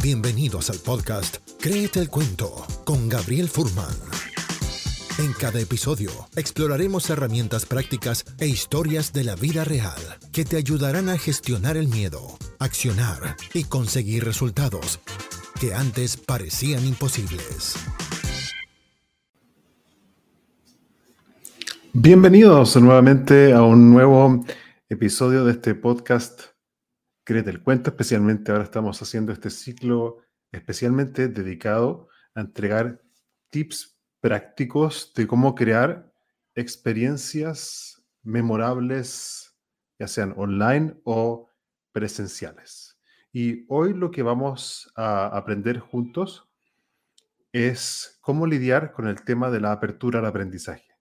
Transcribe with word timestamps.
Bienvenidos 0.00 0.70
al 0.70 0.76
podcast 0.76 1.38
Créete 1.60 1.98
el 1.98 2.08
Cuento 2.08 2.64
con 2.84 3.08
Gabriel 3.08 3.48
Furman. 3.48 3.96
En 5.18 5.32
cada 5.32 5.58
episodio 5.58 6.10
exploraremos 6.36 7.10
herramientas 7.10 7.66
prácticas 7.66 8.24
e 8.38 8.46
historias 8.46 9.12
de 9.12 9.24
la 9.24 9.34
vida 9.34 9.64
real 9.64 10.00
que 10.32 10.44
te 10.44 10.56
ayudarán 10.56 11.08
a 11.08 11.18
gestionar 11.18 11.76
el 11.76 11.88
miedo, 11.88 12.20
accionar 12.60 13.34
y 13.54 13.64
conseguir 13.64 14.24
resultados 14.24 15.00
que 15.60 15.74
antes 15.74 16.16
parecían 16.16 16.86
imposibles. 16.86 17.74
Bienvenidos 21.92 22.76
nuevamente 22.76 23.52
a 23.52 23.62
un 23.62 23.90
nuevo 23.90 24.44
episodio 24.88 25.44
de 25.44 25.52
este 25.52 25.74
podcast 25.74 26.42
Créete 27.28 27.50
el 27.50 27.62
Cuento. 27.62 27.90
Especialmente 27.90 28.50
ahora 28.50 28.64
estamos 28.64 29.02
haciendo 29.02 29.32
este 29.32 29.50
ciclo 29.50 30.22
especialmente 30.50 31.28
dedicado 31.28 32.08
a 32.34 32.40
entregar 32.40 33.02
tips 33.50 34.00
prácticos 34.18 35.12
de 35.14 35.26
cómo 35.26 35.54
crear 35.54 36.10
experiencias 36.54 38.02
memorables, 38.22 39.54
ya 39.98 40.08
sean 40.08 40.32
online 40.38 40.98
o 41.04 41.50
presenciales. 41.92 42.98
Y 43.30 43.66
hoy 43.68 43.92
lo 43.92 44.10
que 44.10 44.22
vamos 44.22 44.90
a 44.96 45.26
aprender 45.26 45.80
juntos 45.80 46.48
es 47.52 48.18
cómo 48.22 48.46
lidiar 48.46 48.92
con 48.92 49.06
el 49.06 49.22
tema 49.22 49.50
de 49.50 49.60
la 49.60 49.72
apertura 49.72 50.20
al 50.20 50.24
aprendizaje. 50.24 50.96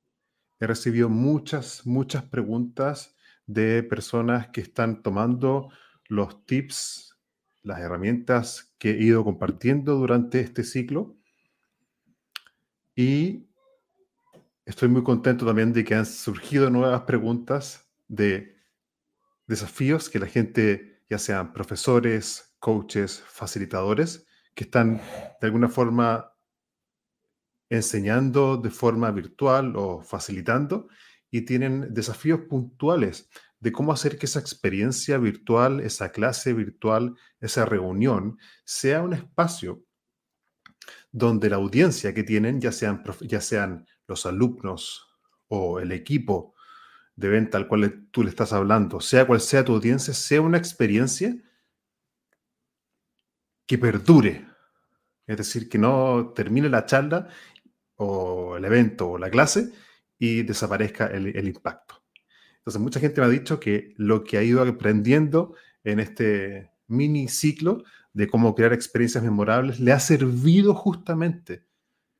He 0.60 0.68
recibido 0.68 1.08
muchas, 1.08 1.86
muchas 1.86 2.26
preguntas 2.26 3.16
de 3.46 3.82
personas 3.82 4.50
que 4.50 4.60
están 4.60 5.02
tomando 5.02 5.70
los 6.10 6.46
tips, 6.46 7.18
las 7.64 7.80
herramientas 7.80 8.74
que 8.78 8.92
he 8.92 9.04
ido 9.04 9.24
compartiendo 9.24 9.96
durante 9.96 10.40
este 10.40 10.64
ciclo. 10.64 11.18
Y 12.96 13.48
estoy 14.66 14.90
muy 14.90 15.04
contento 15.04 15.46
también 15.46 15.74
de 15.74 15.84
que 15.84 15.96
han 15.96 16.06
surgido 16.06 16.70
nuevas 16.70 17.02
preguntas 17.02 17.90
de 18.08 18.56
desafíos 19.46 20.10
que 20.10 20.20
la 20.20 20.28
gente, 20.28 21.04
ya 21.10 21.20
sean 21.20 21.54
profesores, 21.54 22.56
coaches, 22.60 23.24
facilitadores, 23.28 24.26
que 24.54 24.64
están 24.64 24.98
de 24.98 25.48
alguna 25.48 25.70
forma 25.70 26.34
enseñando 27.70 28.58
de 28.58 28.70
forma 28.70 29.12
virtual 29.12 29.76
o 29.76 30.02
facilitando 30.02 30.88
y 31.30 31.42
tienen 31.42 31.94
desafíos 31.94 32.42
puntuales 32.50 33.30
de 33.60 33.72
cómo 33.72 33.92
hacer 33.92 34.18
que 34.18 34.26
esa 34.28 34.40
experiencia 34.40 35.18
virtual, 35.18 35.80
esa 35.80 36.12
clase 36.12 36.54
virtual, 36.54 37.16
esa 37.40 37.66
reunión, 37.66 38.38
sea 38.64 39.02
un 39.02 39.14
espacio 39.14 39.84
donde 41.12 41.50
la 41.50 41.56
audiencia 41.56 42.14
que 42.14 42.24
tienen, 42.24 42.62
ya 42.62 42.72
sean, 42.72 43.04
ya 43.22 43.42
sean 43.42 43.88
los 44.08 44.26
alumnos 44.26 45.08
o 45.48 45.80
el 45.80 45.92
equipo 45.92 46.54
de 47.16 47.30
venta 47.30 47.58
al 47.58 47.68
cual 47.68 48.08
tú 48.12 48.24
le 48.24 48.30
estás 48.30 48.54
hablando, 48.54 49.02
sea 49.02 49.26
cual 49.26 49.42
sea 49.42 49.66
tu 49.66 49.74
audiencia, 49.74 50.14
sea 50.14 50.42
una 50.42 50.58
experiencia 50.58 51.36
que 53.66 53.78
perdure. 53.78 54.48
Es 55.26 55.38
decir, 55.38 55.68
que 55.68 55.78
no 55.78 56.32
termine 56.34 56.70
la 56.70 56.86
charla 56.86 57.28
o 57.96 58.58
el 58.58 58.66
evento 58.66 59.10
o 59.10 59.18
la 59.18 59.30
clase 59.30 59.72
y 60.18 60.44
desaparezca 60.44 61.08
el, 61.08 61.48
impacto. 61.48 62.04
Entonces, 62.68 62.82
mucha 62.82 63.00
gente 63.00 63.22
me 63.22 63.28
ha 63.28 63.30
dicho 63.30 63.62
que 63.62 63.94
lo 63.96 64.26
que 64.26 64.38
ha 64.38 64.44
ido 64.44 64.62
aprendiendo 64.62 65.56
en 65.86 66.02
este 66.02 66.70
mini 66.88 67.30
ciclo 67.30 67.86
de 68.12 68.28
cómo 68.28 68.54
crear 68.56 68.74
experiencias 68.74 69.24
memorables 69.24 69.80
le 69.80 69.94
ha 69.94 70.02
servido 70.02 70.76
justamente 70.76 71.66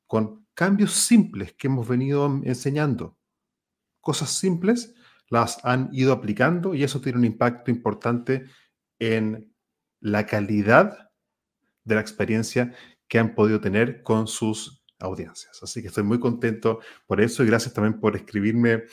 con 0.06 0.48
cambios 0.54 0.94
simples 0.94 1.52
que 1.52 1.68
hemos 1.68 1.86
venido 1.86 2.40
enseñando. 2.46 3.18
Cosas 4.00 4.30
simples 4.40 4.96
las 5.28 5.58
han 5.66 5.90
ido 5.92 6.14
aplicando 6.14 6.76
y 6.76 6.86
eso 6.86 7.02
tiene 7.02 7.18
un 7.18 7.26
impacto 7.26 7.70
importante 7.70 8.46
en 9.00 9.54
la 10.00 10.26
calidad 10.26 11.10
de 11.84 11.96
la 11.96 12.00
experiencia 12.00 12.74
que 13.10 13.20
han 13.20 13.36
podido 13.36 13.60
tener 13.60 14.02
con 14.02 14.28
sus 14.28 14.82
audiencias. 14.98 15.62
Así 15.62 15.82
que 15.82 15.90
estoy 15.90 16.04
muy 16.04 16.22
contento 16.22 16.80
por 17.06 17.20
eso 17.20 17.44
y 17.44 17.48
gracias 17.48 17.74
también 17.74 18.00
por 18.00 18.16
escribirme 18.16 18.84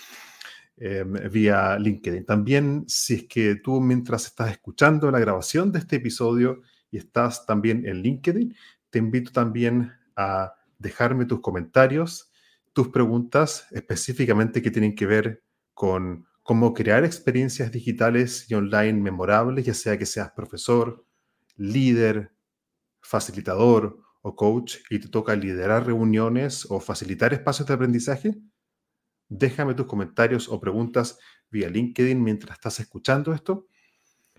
em, 0.77 1.13
vía 1.31 1.79
LinkedIn. 1.79 2.25
También, 2.25 2.85
si 2.89 3.15
es 3.15 3.25
que 3.25 3.57
tú 3.57 3.81
mientras 3.81 4.27
estás 4.27 4.51
escuchando 4.51 5.11
la 5.11 5.19
grabación 5.19 5.73
de 5.73 5.79
este 5.81 5.97
episodio 5.97 6.63
y 6.91 6.99
estás 6.99 7.47
también 7.47 7.87
en 7.87 8.03
LinkedIn, 8.03 8.57
te 8.91 8.99
invito 8.99 9.33
también 9.33 9.93
a 10.17 10.55
dejarme 10.79 11.27
tus 11.27 11.41
comentarios, 11.41 12.31
tus 12.73 12.89
preguntas 12.89 13.67
específicamente 13.71 14.63
que 14.63 14.71
tienen 14.71 14.95
que 14.95 15.07
ver 15.07 15.43
con 15.73 16.27
cómo 16.43 16.75
crear 16.75 17.05
experiencias 17.05 17.73
digitales 17.73 18.51
y 18.51 18.55
online 18.55 19.01
memorables, 19.01 19.65
ya 19.65 19.75
sea 19.75 19.99
que 19.99 20.07
seas 20.07 20.31
profesor, 20.33 21.05
líder, 21.57 22.33
facilitador 23.01 23.99
o 24.23 24.35
coach 24.35 24.77
y 24.91 24.99
te 24.99 25.09
toca 25.09 25.37
liderar 25.37 25.87
reuniones 25.87 26.67
o 26.71 26.81
facilitar 26.81 27.33
espacios 27.33 27.69
de 27.69 27.75
aprendizaje, 27.75 28.35
déjame 29.29 29.75
tus 29.75 29.87
comentarios 29.87 30.49
o 30.49 30.61
preguntas 30.61 31.19
vía 31.51 31.69
LinkedIn 31.69 32.23
mientras 32.23 32.57
estás 32.59 32.81
escuchando 32.81 33.33
esto 33.33 33.67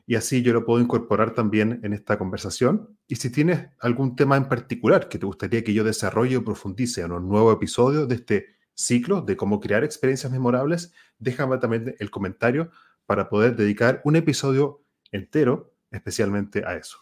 y 0.07 0.16
así 0.16 0.41
yo 0.41 0.53
lo 0.53 0.66
puedo 0.66 0.81
incorporar 0.81 1.34
también 1.34 1.79
en 1.84 1.94
esta 1.94 2.18
conversación. 2.18 2.96
Y 3.07 3.16
si 3.16 3.31
tienes 3.31 3.69
algún 3.79 4.16
tema 4.16 4.38
en 4.38 4.47
particular 4.47 5.09
que 5.09 5.18
te 5.18 5.25
gustaría 5.25 5.63
que 5.63 5.73
yo 5.73 5.84
desarrolle 5.84 6.38
o 6.38 6.44
profundice 6.44 7.01
en 7.01 7.12
un 7.12 7.28
nuevo 7.28 7.51
episodio 7.51 8.06
de 8.06 8.16
este 8.16 8.56
ciclo 8.75 9.22
de 9.22 9.35
cómo 9.35 9.59
crear 9.59 9.84
experiencias 9.84 10.31
memorables, 10.31 10.94
déjame 11.17 11.57
también 11.57 11.96
el 11.97 12.12
comentario 12.12 12.69
para 13.06 13.29
poder 13.29 13.56
dedicar 13.56 14.02
un 14.03 14.16
episodio 14.16 14.84
entero 15.12 15.73
especialmente 15.90 16.63
a 16.66 16.75
eso. 16.75 17.00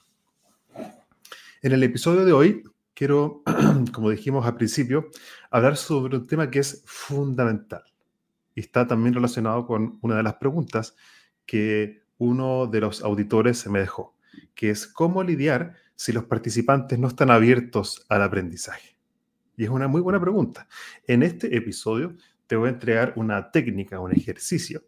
En 1.61 1.71
el 1.71 1.83
episodio 1.83 2.25
de 2.25 2.33
hoy 2.33 2.63
quiero, 2.93 3.43
como 3.93 4.09
dijimos 4.09 4.45
al 4.45 4.55
principio, 4.55 5.09
hablar 5.49 5.77
sobre 5.77 6.17
un 6.17 6.27
tema 6.27 6.49
que 6.49 6.59
es 6.59 6.83
fundamental 6.85 7.83
y 8.55 8.61
está 8.61 8.87
también 8.87 9.13
relacionado 9.13 9.65
con 9.65 9.97
una 10.01 10.17
de 10.17 10.23
las 10.23 10.35
preguntas 10.35 10.95
que 11.45 12.03
uno 12.17 12.67
de 12.67 12.79
los 12.81 13.03
auditores 13.03 13.67
me 13.67 13.79
dejó, 13.79 14.15
que 14.55 14.69
es 14.69 14.87
cómo 14.87 15.23
lidiar 15.23 15.75
si 15.95 16.11
los 16.11 16.25
participantes 16.25 16.97
no 16.99 17.07
están 17.07 17.31
abiertos 17.31 18.05
al 18.09 18.21
aprendizaje. 18.21 18.97
Y 19.55 19.65
es 19.65 19.69
una 19.69 19.87
muy 19.87 20.01
buena 20.01 20.19
pregunta. 20.19 20.67
En 21.07 21.23
este 21.23 21.55
episodio 21.55 22.15
te 22.47 22.55
voy 22.55 22.67
a 22.67 22.73
entregar 22.73 23.13
una 23.15 23.51
técnica, 23.51 23.99
un 23.99 24.11
ejercicio 24.11 24.83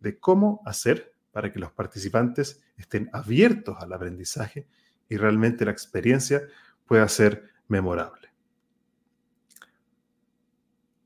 de 0.00 0.18
cómo 0.18 0.62
hacer 0.64 1.14
para 1.32 1.52
que 1.52 1.58
los 1.58 1.72
participantes 1.72 2.62
estén 2.76 3.08
abiertos 3.12 3.76
al 3.80 3.92
aprendizaje 3.92 4.66
y 5.08 5.16
realmente 5.16 5.64
la 5.64 5.70
experiencia 5.70 6.42
pueda 6.86 7.06
ser 7.08 7.49
memorable. 7.70 8.28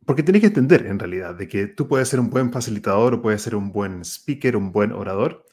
Porque 0.05 0.23
tienes 0.23 0.41
que 0.41 0.49
entender 0.49 0.87
en 0.87 0.99
realidad 0.99 1.35
de 1.35 1.49
que 1.49 1.67
tú 1.67 1.89
puedes 1.89 2.09
ser 2.09 2.21
un 2.21 2.29
buen 2.29 2.53
facilitador 2.53 3.15
o 3.15 3.23
puedes 3.23 3.41
ser 3.41 3.55
un 3.55 3.73
buen 3.73 4.05
speaker, 4.05 4.57
un 4.57 4.71
buen 4.71 4.93
orador, 4.93 5.47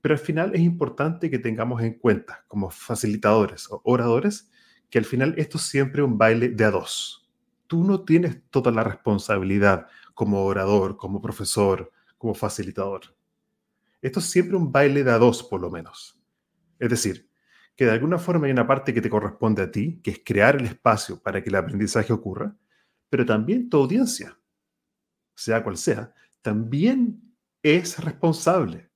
pero 0.00 0.14
al 0.14 0.18
final 0.18 0.54
es 0.54 0.60
importante 0.60 1.30
que 1.30 1.38
tengamos 1.38 1.82
en 1.82 1.94
cuenta 1.94 2.44
como 2.48 2.70
facilitadores 2.70 3.70
o 3.70 3.80
oradores 3.84 4.50
que 4.90 4.98
al 4.98 5.04
final 5.04 5.34
esto 5.38 5.58
es 5.58 5.64
siempre 5.64 6.02
un 6.02 6.18
baile 6.18 6.48
de 6.48 6.64
a 6.64 6.70
dos. 6.70 7.30
Tú 7.68 7.84
no 7.84 8.04
tienes 8.04 8.42
toda 8.50 8.72
la 8.72 8.84
responsabilidad 8.84 9.86
como 10.14 10.44
orador, 10.44 10.96
como 10.96 11.22
profesor, 11.22 11.92
como 12.18 12.34
facilitador. 12.34 13.16
Esto 14.02 14.18
es 14.18 14.26
siempre 14.26 14.56
un 14.56 14.72
baile 14.72 15.04
de 15.04 15.12
a 15.12 15.18
dos 15.18 15.42
por 15.44 15.60
lo 15.60 15.70
menos. 15.70 16.20
Es 16.78 16.90
decir, 16.90 17.31
que 17.76 17.86
de 17.86 17.92
alguna 17.92 18.18
forma 18.18 18.46
hay 18.46 18.52
una 18.52 18.66
parte 18.66 18.92
que 18.92 19.00
te 19.00 19.10
corresponde 19.10 19.62
a 19.62 19.70
ti, 19.70 20.00
que 20.02 20.10
es 20.12 20.20
crear 20.24 20.56
el 20.56 20.66
espacio 20.66 21.22
para 21.22 21.42
que 21.42 21.48
el 21.48 21.56
aprendizaje 21.56 22.12
ocurra, 22.12 22.56
pero 23.08 23.24
también 23.24 23.68
tu 23.68 23.78
audiencia, 23.78 24.38
sea 25.34 25.62
cual 25.62 25.76
sea, 25.76 26.14
también 26.42 27.34
es 27.62 27.98
responsable 27.98 28.90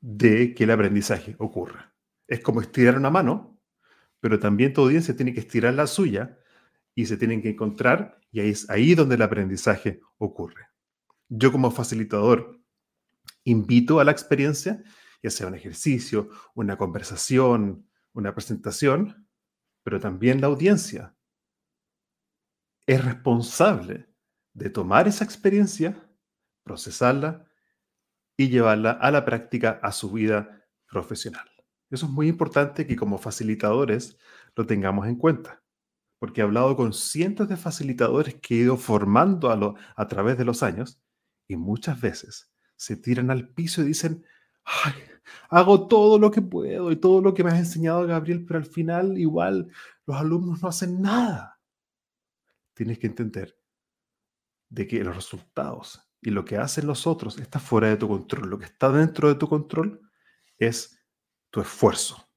de 0.00 0.54
que 0.54 0.64
el 0.64 0.70
aprendizaje 0.70 1.34
ocurra. 1.38 1.94
Es 2.28 2.40
como 2.40 2.60
estirar 2.60 2.96
una 2.96 3.10
mano, 3.10 3.60
pero 4.20 4.38
también 4.38 4.72
tu 4.72 4.82
audiencia 4.82 5.16
tiene 5.16 5.34
que 5.34 5.40
estirar 5.40 5.74
la 5.74 5.86
suya 5.86 6.38
y 6.94 7.06
se 7.06 7.16
tienen 7.16 7.42
que 7.42 7.50
encontrar 7.50 8.20
y 8.30 8.40
ahí 8.40 8.50
es 8.50 8.68
ahí 8.70 8.94
donde 8.94 9.14
el 9.14 9.22
aprendizaje 9.22 10.00
ocurre. 10.18 10.68
Yo 11.28 11.52
como 11.52 11.70
facilitador 11.70 12.60
invito 13.44 14.00
a 14.00 14.04
la 14.04 14.12
experiencia 14.12 14.82
ya 15.22 15.30
sea 15.30 15.46
un 15.46 15.54
ejercicio, 15.54 16.30
una 16.54 16.76
conversación, 16.76 17.88
una 18.12 18.34
presentación, 18.34 19.28
pero 19.82 20.00
también 20.00 20.40
la 20.40 20.48
audiencia 20.48 21.16
es 22.86 23.04
responsable 23.04 24.08
de 24.52 24.70
tomar 24.70 25.08
esa 25.08 25.24
experiencia, 25.24 26.08
procesarla 26.62 27.46
y 28.36 28.48
llevarla 28.48 28.92
a 28.92 29.10
la 29.10 29.24
práctica 29.24 29.80
a 29.82 29.92
su 29.92 30.10
vida 30.12 30.66
profesional. 30.88 31.48
Eso 31.90 32.06
es 32.06 32.12
muy 32.12 32.28
importante 32.28 32.86
que 32.86 32.96
como 32.96 33.18
facilitadores 33.18 34.18
lo 34.54 34.66
tengamos 34.66 35.06
en 35.06 35.16
cuenta, 35.16 35.62
porque 36.18 36.40
he 36.40 36.44
hablado 36.44 36.76
con 36.76 36.92
cientos 36.92 37.48
de 37.48 37.56
facilitadores 37.56 38.34
que 38.36 38.54
he 38.54 38.58
ido 38.58 38.76
formando 38.76 39.50
a, 39.50 39.56
lo, 39.56 39.74
a 39.94 40.08
través 40.08 40.38
de 40.38 40.44
los 40.44 40.62
años 40.62 41.00
y 41.48 41.56
muchas 41.56 42.00
veces 42.00 42.50
se 42.76 42.96
tiran 42.96 43.30
al 43.30 43.48
piso 43.50 43.82
y 43.82 43.86
dicen, 43.86 44.24
Hago 45.48 45.86
todo 45.86 46.18
lo 46.18 46.30
que 46.30 46.42
puedo 46.42 46.90
y 46.90 46.96
todo 46.96 47.20
lo 47.20 47.34
que 47.34 47.44
me 47.44 47.50
has 47.50 47.58
enseñado, 47.58 48.06
Gabriel, 48.06 48.44
pero 48.44 48.58
al 48.58 48.66
final 48.66 49.16
igual 49.18 49.70
los 50.06 50.16
alumnos 50.16 50.62
no 50.62 50.68
hacen 50.68 51.00
nada. 51.00 51.60
Tienes 52.74 52.98
que 52.98 53.06
entender 53.06 53.56
de 54.68 54.86
que 54.86 55.02
los 55.04 55.14
resultados 55.14 56.00
y 56.20 56.30
lo 56.30 56.44
que 56.44 56.56
hacen 56.56 56.86
los 56.86 57.06
otros 57.06 57.38
está 57.38 57.60
fuera 57.60 57.88
de 57.88 57.96
tu 57.96 58.08
control. 58.08 58.50
Lo 58.50 58.58
que 58.58 58.66
está 58.66 58.90
dentro 58.90 59.28
de 59.28 59.36
tu 59.36 59.48
control 59.48 60.00
es 60.58 61.00
tu 61.50 61.60
esfuerzo 61.60 62.28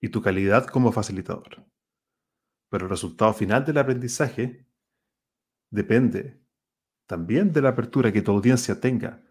y 0.00 0.08
tu 0.08 0.22
calidad 0.22 0.66
como 0.66 0.92
facilitador. 0.92 1.66
Pero 2.68 2.84
el 2.84 2.90
resultado 2.90 3.32
final 3.34 3.64
del 3.64 3.78
aprendizaje 3.78 4.66
depende 5.70 6.40
también 7.06 7.52
de 7.52 7.62
la 7.62 7.70
apertura 7.70 8.12
que 8.12 8.22
tu 8.22 8.30
audiencia 8.30 8.80
tenga 8.80 9.24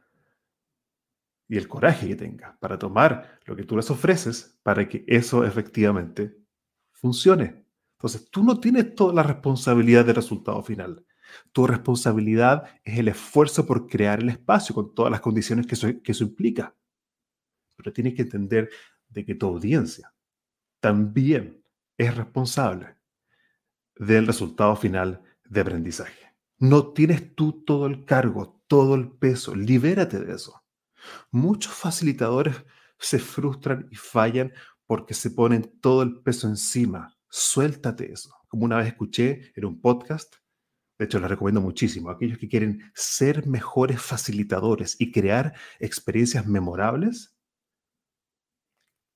y 1.47 1.57
el 1.57 1.67
coraje 1.67 2.07
que 2.07 2.15
tenga 2.15 2.57
para 2.59 2.77
tomar 2.77 3.39
lo 3.45 3.55
que 3.55 3.63
tú 3.63 3.75
les 3.75 3.89
ofreces 3.89 4.59
para 4.63 4.87
que 4.87 5.03
eso 5.07 5.45
efectivamente 5.45 6.37
funcione. 6.91 7.65
Entonces, 7.97 8.29
tú 8.29 8.43
no 8.43 8.59
tienes 8.59 8.93
toda 8.95 9.13
la 9.13 9.23
responsabilidad 9.23 10.05
del 10.05 10.15
resultado 10.15 10.61
final. 10.61 11.05
Tu 11.51 11.65
responsabilidad 11.65 12.65
es 12.83 12.99
el 12.99 13.07
esfuerzo 13.07 13.65
por 13.65 13.87
crear 13.87 14.19
el 14.19 14.29
espacio 14.29 14.75
con 14.75 14.93
todas 14.93 15.11
las 15.11 15.21
condiciones 15.21 15.65
que 15.65 15.75
eso, 15.75 15.87
que 16.03 16.11
eso 16.11 16.23
implica. 16.23 16.75
Pero 17.75 17.93
tienes 17.93 18.13
que 18.13 18.23
entender 18.23 18.69
de 19.09 19.25
que 19.25 19.35
tu 19.35 19.47
audiencia 19.47 20.13
también 20.79 21.63
es 21.97 22.15
responsable 22.15 22.95
del 23.95 24.27
resultado 24.27 24.75
final 24.75 25.21
de 25.45 25.61
aprendizaje. 25.61 26.35
No 26.59 26.93
tienes 26.93 27.35
tú 27.35 27.63
todo 27.63 27.87
el 27.87 28.05
cargo, 28.05 28.61
todo 28.67 28.95
el 28.95 29.11
peso. 29.11 29.55
Libérate 29.55 30.19
de 30.19 30.35
eso. 30.35 30.63
Muchos 31.31 31.73
facilitadores 31.73 32.55
se 32.99 33.19
frustran 33.19 33.87
y 33.91 33.95
fallan 33.95 34.53
porque 34.85 35.13
se 35.13 35.31
ponen 35.31 35.79
todo 35.81 36.01
el 36.01 36.21
peso 36.21 36.47
encima. 36.47 37.15
Suéltate 37.29 38.11
eso. 38.11 38.33
Como 38.47 38.65
una 38.65 38.77
vez 38.77 38.87
escuché 38.87 39.51
en 39.55 39.65
un 39.65 39.81
podcast, 39.81 40.35
de 40.97 41.05
hecho 41.05 41.19
les 41.19 41.29
recomiendo 41.29 41.61
muchísimo, 41.61 42.09
aquellos 42.09 42.37
que 42.37 42.47
quieren 42.47 42.91
ser 42.95 43.45
mejores 43.45 44.01
facilitadores 44.01 44.95
y 44.99 45.11
crear 45.11 45.53
experiencias 45.79 46.47
memorables, 46.47 47.37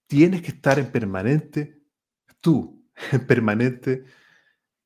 tienes 0.08 0.42
que 0.42 0.50
estar 0.50 0.78
en 0.78 0.92
permanente, 0.92 1.82
tú, 2.42 2.86
en 3.12 3.26
permanente 3.26 4.04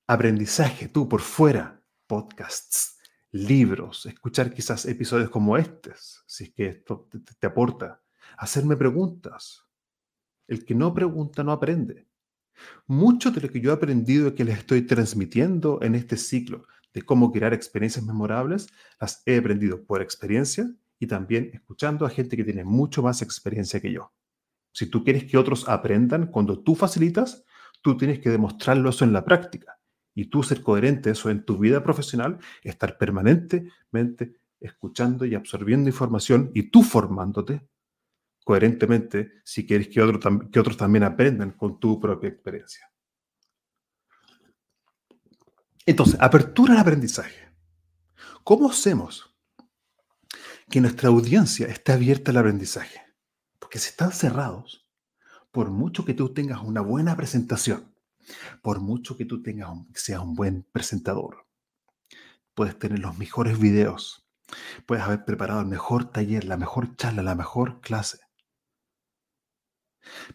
aprendizaje, 0.08 0.88
tú 0.88 1.10
por 1.10 1.22
fuera, 1.22 1.84
podcasts, 2.08 2.95
libros, 3.36 4.06
escuchar 4.06 4.54
quizás 4.54 4.86
episodios 4.86 5.30
como 5.30 5.58
estos, 5.58 6.24
si 6.26 6.46
es 6.46 6.54
que 6.54 6.68
esto 6.68 7.10
te, 7.38 7.48
aporta, 7.48 8.02
hacerme 8.38 8.78
preguntas. 8.78 9.66
El 10.48 10.64
que 10.64 10.74
no 10.74 10.94
pregunta 10.94 11.44
no 11.44 11.52
aprende. 11.52 12.08
Mucho 12.88 13.32
de 13.32 13.42
lo 13.42 13.50
que 13.50 13.60
yo 13.60 13.72
he 13.72 13.74
aprendido 13.74 14.30
y 14.30 14.36
que 14.36 14.46
les 14.46 14.60
estoy 14.60 14.84
transmitiendo 14.84 15.80
en 15.82 15.96
este 15.96 16.16
ciclo 16.16 16.66
de 16.94 17.02
cómo 17.02 17.34
crear 17.34 17.54
experiencias 17.54 18.06
memorables, 18.06 18.70
las 19.02 19.22
he 19.26 19.38
aprendido 19.38 19.84
por 19.84 20.02
experiencia 20.02 20.74
y 20.98 21.08
también 21.08 21.52
escuchando 21.54 22.06
a 22.06 22.10
gente 22.10 22.38
que 22.38 22.46
tiene 22.46 22.64
mucho 22.64 23.04
más 23.04 23.22
experiencia 23.22 23.82
que 23.82 23.92
yo. 23.92 24.14
Si 24.72 24.86
tú 24.86 25.04
quieres 25.04 25.26
que 25.26 25.38
otros 25.38 25.68
aprendan, 25.68 26.28
cuando 26.28 26.64
tú 26.64 26.74
facilitas, 26.74 27.44
tú 27.82 27.98
tienes 27.98 28.20
que 28.20 28.30
demostrarlo 28.30 28.92
eso 28.92 29.04
en 29.04 29.12
la 29.12 29.26
práctica 29.26 29.76
y 30.16 30.26
tú 30.26 30.42
ser 30.42 30.64
coherente 30.64 31.12
eso 31.12 31.30
en 31.30 31.46
tu 31.46 31.58
vida 31.58 31.84
profesional, 31.84 32.40
estar 32.64 32.98
permanentemente 32.98 34.40
escuchando 34.60 35.26
y 35.26 35.36
absorbiendo 35.36 35.90
información 35.90 36.50
y 36.56 36.72
tú 36.72 36.82
formándote 36.82 37.68
coherentemente 38.44 39.34
si 39.44 39.66
quieres 39.66 39.90
que, 39.90 40.20
que 40.52 40.60
otros 40.60 40.78
también 40.78 41.04
aprendan 41.04 41.52
con 41.52 41.80
tu 41.80 42.00
propia 42.00 42.30
experiencia. 42.30 42.90
Entonces, 45.86 46.18
apertura 46.20 46.74
al 46.74 46.80
aprendizaje. 46.80 47.50
¿Cómo 48.44 48.70
hacemos 48.70 49.36
que 50.70 50.82
nuestra 50.82 51.10
audiencia 51.10 51.68
esté 51.68 51.92
abierta 51.92 52.32
al 52.32 52.38
aprendizaje? 52.38 53.02
Porque 53.60 53.80
si 53.80 53.90
están 53.90 54.12
cerrados, 54.12 54.88
por 55.52 55.70
mucho 55.70 56.06
que 56.06 56.14
tú 56.14 56.34
tengas 56.34 56.62
una 56.62 56.82
buena 56.82 57.16
presentación, 57.16 57.95
por 58.62 58.80
mucho 58.80 59.18
que 59.18 59.26
tú 59.26 59.42
tengas 59.42 59.70
seas 59.94 60.22
un 60.22 60.36
buen 60.36 60.64
presentador, 60.72 61.48
puedes 62.54 62.78
tener 62.78 63.00
los 63.00 63.18
mejores 63.18 63.60
videos, 63.60 64.28
puedes 64.86 65.04
haber 65.04 65.26
preparado 65.26 65.62
el 65.62 65.68
mejor 65.68 66.12
taller, 66.12 66.46
la 66.46 66.58
mejor 66.58 66.96
charla, 66.96 67.24
la 67.24 67.36
mejor 67.36 67.82
clase. 67.82 68.20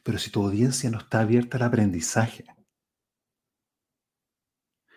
Pero 0.02 0.18
si 0.18 0.30
tu 0.30 0.44
audiencia 0.44 0.90
no 0.90 0.98
está 0.98 1.20
abierta 1.20 1.56
al 1.56 1.64
aprendizaje, 1.64 2.44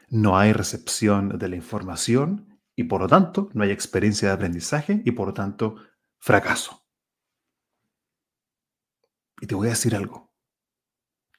no 0.09 0.37
hay 0.37 0.53
recepción 0.53 1.39
de 1.39 1.49
la 1.49 1.55
información 1.55 2.59
y 2.75 2.85
por 2.85 3.01
lo 3.01 3.07
tanto 3.07 3.49
no 3.53 3.63
hay 3.63 3.71
experiencia 3.71 4.27
de 4.27 4.33
aprendizaje 4.35 5.01
y 5.05 5.11
por 5.11 5.27
lo 5.27 5.33
tanto 5.33 5.77
fracaso. 6.19 6.85
Y 9.41 9.47
te 9.47 9.55
voy 9.55 9.67
a 9.67 9.71
decir 9.71 9.95
algo. 9.95 10.31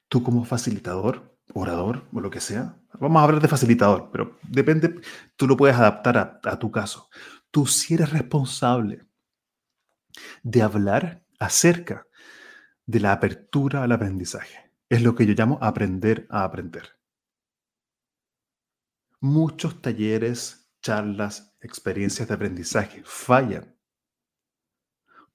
Tú 0.09 0.23
como 0.23 0.45
facilitador 0.45 1.34
orador 1.53 2.07
o 2.11 2.19
lo 2.19 2.29
que 2.29 2.39
sea. 2.39 2.77
Vamos 2.99 3.19
a 3.19 3.23
hablar 3.23 3.41
de 3.41 3.47
facilitador, 3.47 4.09
pero 4.11 4.37
depende, 4.43 5.01
tú 5.35 5.47
lo 5.47 5.57
puedes 5.57 5.75
adaptar 5.75 6.39
a, 6.43 6.59
tu 6.59 6.71
caso. 6.71 7.09
Tú 7.51 7.65
sí 7.65 7.93
eres 7.93 8.11
responsable 8.11 9.05
de 10.43 10.61
hablar 10.61 11.25
acerca 11.39 12.07
de 12.85 12.99
la 12.99 13.11
apertura 13.11 13.83
al 13.83 13.91
aprendizaje. 13.91 14.71
Es 14.89 15.01
lo 15.01 15.15
que 15.15 15.25
yo 15.25 15.33
llamo 15.33 15.57
aprender 15.61 16.27
a 16.29 16.43
aprender. 16.43 16.97
Muchos 19.19 19.81
talleres, 19.81 20.71
charlas, 20.81 21.55
experiencias 21.61 22.27
de 22.27 22.33
aprendizaje 22.33 23.01
fallan 23.03 23.74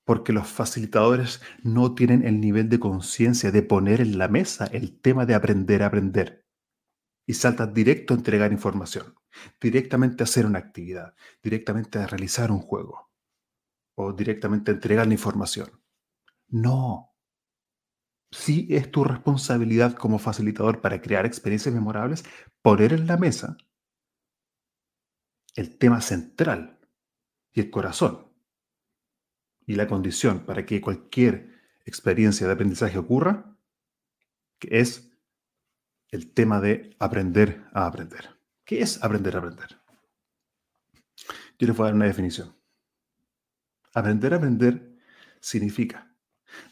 porque 0.05 0.32
los 0.32 0.49
facilitadores 0.49 1.41
no 1.62 1.94
tienen 1.94 2.25
el 2.25 2.41
nivel 2.41 2.69
de 2.69 2.81
conciencia 2.81 3.50
de 3.50 3.62
poner 3.62 4.00
en 4.00 4.19
la 4.19 4.29
mesa 4.29 4.67
el 4.67 5.00
tema 5.00 5.26
de 5.26 5.35
aprender 5.35 5.83
a 5.83 5.87
aprender. 5.87 6.47
Y 7.26 7.35
saltan 7.35 7.73
directo 7.73 8.14
a 8.14 8.16
entregar 8.16 8.50
información, 8.50 9.14
directamente 9.61 10.23
a 10.23 10.25
hacer 10.25 10.47
una 10.47 10.59
actividad, 10.59 11.14
directamente 11.42 11.99
a 11.99 12.07
realizar 12.07 12.50
un 12.50 12.61
juego 12.61 13.11
o 13.95 14.12
directamente 14.12 14.71
a 14.71 14.75
entregar 14.75 15.07
la 15.07 15.14
información. 15.14 15.80
No. 16.49 17.14
Sí 18.33 18.69
es 18.71 18.90
tu 18.90 19.04
responsabilidad 19.04 19.95
como 19.95 20.19
facilitador 20.19 20.80
para 20.80 21.00
crear 21.00 21.26
experiencias 21.26 21.75
memorables 21.75 22.25
poner 22.62 22.92
en 22.92 23.07
la 23.07 23.16
mesa 23.16 23.57
el 25.54 25.78
tema 25.78 26.00
central 26.00 26.78
y 27.52 27.61
el 27.61 27.71
corazón 27.71 28.30
y 29.67 29.75
la 29.75 29.87
condición 29.87 30.40
para 30.40 30.67
que 30.67 30.81
cualquier 30.81 31.61
experiencia 31.85 32.47
de 32.47 32.52
aprendizaje 32.52 32.99
ocurra, 32.99 33.57
que 34.59 34.81
es 34.81 35.11
el 36.09 36.33
tema 36.33 36.61
de 36.61 36.97
aprender 36.99 37.64
a 37.73 37.87
aprender. 37.87 38.37
¿Qué 38.64 38.83
es 38.83 39.02
aprender 39.02 39.37
a 39.37 39.38
aprender? 39.38 39.81
Yo 41.59 41.67
les 41.67 41.76
voy 41.76 41.85
a 41.85 41.87
dar 41.88 41.95
una 41.95 42.07
definición. 42.07 42.55
Aprender 43.95 44.33
a 44.33 44.37
aprender 44.37 44.97
significa 45.40 46.14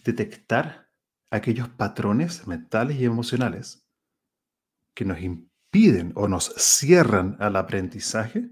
detectar 0.04 0.88
aquellos 1.30 1.68
patrones 1.68 2.46
mentales 2.46 2.98
y 2.98 3.04
emocionales 3.04 3.86
que 4.94 5.04
nos 5.04 5.20
impiden 5.20 6.12
o 6.14 6.26
nos 6.28 6.46
cierran 6.56 7.36
al 7.38 7.56
aprendizaje 7.56 8.50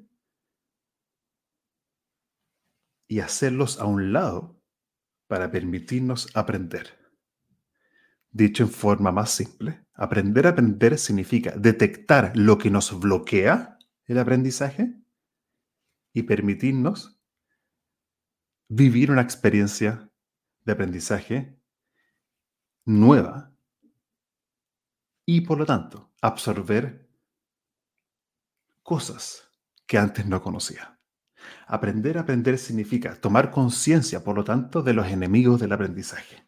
y 3.09 3.21
hacerlos 3.21 3.79
a 3.79 3.85
un 3.85 4.13
lado 4.13 4.61
para 5.27 5.51
permitirnos 5.51 6.29
aprender. 6.35 6.99
Dicho 8.31 8.65
en 8.65 8.71
forma 8.71 9.13
más 9.13 9.31
simple, 9.31 9.87
aprender 9.95 10.47
a 10.47 10.51
aprender 10.51 10.99
significa 10.99 11.53
detectar 11.57 12.37
lo 12.37 12.59
que 12.59 12.71
nos 12.71 12.99
bloquea 12.99 13.79
el 14.05 14.19
aprendizaje 14.19 14.95
y 16.13 16.23
permitirnos 16.23 17.21
vivir 18.69 19.11
una 19.11 19.23
experiencia 19.23 20.11
de 20.65 20.73
aprendizaje 20.73 21.61
nueva 22.85 23.53
y 25.25 25.43
por 25.43 25.59
lo 25.59 25.67
tanto 25.67 26.13
absorber 26.21 27.09
cosas 28.83 29.51
que 29.87 29.99
antes 29.99 30.27
no 30.27 30.41
conocía. 30.43 30.96
Aprender 31.67 32.19
a 32.19 32.23
aprender 32.23 32.59
significa 32.59 33.15
tomar 33.17 33.51
conciencia, 33.51 34.23
por 34.25 34.37
lo 34.37 34.45
tanto, 34.45 34.83
de 34.83 34.95
los 34.95 35.07
enemigos 35.09 35.61
del 35.61 35.73
aprendizaje. 35.73 36.47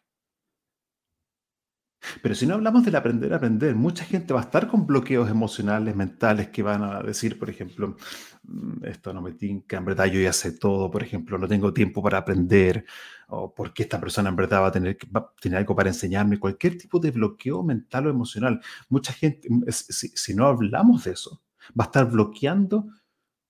Pero 2.21 2.35
si 2.35 2.45
no 2.47 2.55
hablamos 2.55 2.83
del 2.85 2.95
aprender 2.95 3.33
a 3.33 3.37
aprender, 3.37 3.75
mucha 3.75 4.05
gente 4.05 4.33
va 4.33 4.39
a 4.39 4.43
estar 4.43 4.67
con 4.67 4.87
bloqueos 4.87 5.29
emocionales, 5.29 5.95
mentales, 5.95 6.49
que 6.49 6.63
van 6.63 6.83
a 6.83 7.01
decir, 7.03 7.37
por 7.37 7.49
ejemplo, 7.49 7.97
mm, 8.43 8.85
esto 8.85 9.13
no 9.13 9.21
me 9.21 9.33
tinca, 9.33 9.77
en 9.77 9.85
verdad 9.85 10.05
yo 10.05 10.19
ya 10.19 10.33
sé 10.33 10.53
todo, 10.53 10.89
por 10.89 11.03
ejemplo, 11.03 11.37
no 11.37 11.47
tengo 11.47 11.73
tiempo 11.73 12.01
para 12.01 12.19
aprender, 12.19 12.85
o 13.27 13.53
porque 13.53 13.83
esta 13.83 13.99
persona 13.99 14.29
en 14.29 14.35
verdad 14.35 14.61
va 14.61 14.67
a 14.67 14.71
tener, 14.71 14.97
tener 15.41 15.57
algo 15.57 15.75
para 15.75 15.89
enseñarme, 15.89 16.39
cualquier 16.39 16.77
tipo 16.77 16.99
de 16.99 17.11
bloqueo 17.11 17.63
mental 17.63 18.07
o 18.07 18.09
emocional. 18.09 18.61
Mucha 18.89 19.13
gente, 19.13 19.47
si, 19.71 20.09
si 20.09 20.33
no 20.33 20.47
hablamos 20.47 21.03
de 21.03 21.11
eso, 21.11 21.41
va 21.79 21.85
a 21.85 21.87
estar 21.87 22.09
bloqueando 22.09 22.87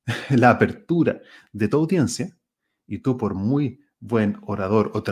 la 0.30 0.50
apertura 0.51 1.22
de 1.51 1.68
tu 1.68 1.78
audiencia 1.78 2.38
y 2.88 3.00
tú 3.00 3.18
por 3.18 3.34
muy 3.36 3.82
buen 4.00 4.38
orador 4.42 4.92
o 4.94 5.04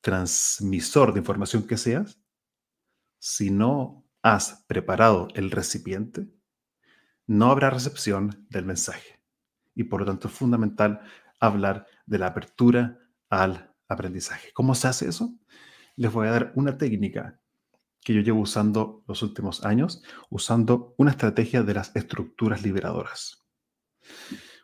transmisor 0.00 1.12
de 1.12 1.20
información 1.20 1.66
que 1.66 1.76
seas, 1.76 2.20
si 3.18 3.50
no 3.50 4.06
has 4.22 4.64
preparado 4.66 5.28
el 5.34 5.50
recipiente, 5.50 6.28
no 7.26 7.50
habrá 7.50 7.70
recepción 7.70 8.46
del 8.50 8.64
mensaje. 8.64 9.22
Y 9.74 9.84
por 9.84 10.00
lo 10.00 10.06
tanto 10.06 10.28
es 10.28 10.34
fundamental 10.34 11.00
hablar 11.38 11.86
de 12.06 12.18
la 12.18 12.26
apertura 12.28 12.98
al 13.28 13.74
aprendizaje. 13.88 14.52
¿Cómo 14.52 14.74
se 14.74 14.88
hace 14.88 15.08
eso? 15.08 15.38
Les 15.96 16.12
voy 16.12 16.28
a 16.28 16.32
dar 16.32 16.52
una 16.54 16.76
técnica 16.76 17.40
que 18.02 18.14
yo 18.14 18.20
llevo 18.20 18.40
usando 18.40 19.04
los 19.06 19.22
últimos 19.22 19.64
años, 19.64 20.02
usando 20.30 20.94
una 20.96 21.10
estrategia 21.10 21.62
de 21.62 21.74
las 21.74 21.94
estructuras 21.94 22.62
liberadoras. 22.62 23.39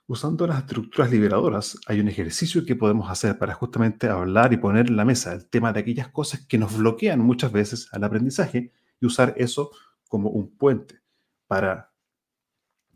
Usando 0.08 0.46
las 0.46 0.58
estructuras 0.58 1.10
liberadoras, 1.10 1.78
hay 1.86 1.98
un 1.98 2.08
ejercicio 2.08 2.64
que 2.64 2.76
podemos 2.76 3.10
hacer 3.10 3.38
para 3.38 3.54
justamente 3.54 4.08
hablar 4.08 4.52
y 4.52 4.56
poner 4.56 4.86
en 4.86 4.96
la 4.96 5.04
mesa 5.04 5.32
el 5.32 5.48
tema 5.48 5.72
de 5.72 5.80
aquellas 5.80 6.08
cosas 6.08 6.46
que 6.46 6.58
nos 6.58 6.78
bloquean 6.78 7.18
muchas 7.18 7.50
veces 7.50 7.88
al 7.92 8.04
aprendizaje 8.04 8.72
y 9.00 9.06
usar 9.06 9.34
eso 9.36 9.72
como 10.08 10.30
un 10.30 10.56
puente 10.56 11.00
para 11.48 11.92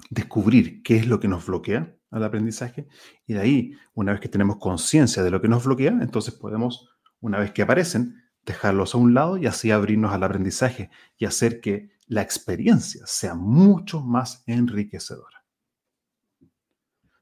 descubrir 0.09 0.83
qué 0.85 0.99
es 0.99 1.07
lo 1.09 1.19
que 1.19 1.27
nos 1.27 1.47
bloquea 1.47 1.97
al 2.13 2.25
aprendizaje 2.25 2.87
y 3.27 3.35
de 3.35 3.41
ahí, 3.41 3.73
una 3.95 4.13
vez 4.13 4.21
que 4.21 4.29
tenemos 4.29 4.59
conciencia 4.59 5.23
de 5.23 5.31
lo 5.31 5.41
que 5.41 5.49
nos 5.49 5.65
bloquea, 5.65 5.99
entonces 6.01 6.35
podemos, 6.35 6.91
una 7.21 7.39
vez 7.39 7.51
que 7.51 7.63
aparecen, 7.63 8.23
dejarlos 8.45 8.95
a 8.95 8.99
un 8.99 9.15
lado 9.15 9.37
y 9.37 9.47
así 9.47 9.71
abrirnos 9.71 10.13
al 10.13 10.23
aprendizaje 10.23 10.91
y 11.19 11.25
hacer 11.25 11.61
que 11.61 11.91
la 12.07 12.23
experiencia 12.23 13.03
sea 13.07 13.35
mucho 13.35 14.01
más 14.01 14.43
enriquecedora. 14.47 15.40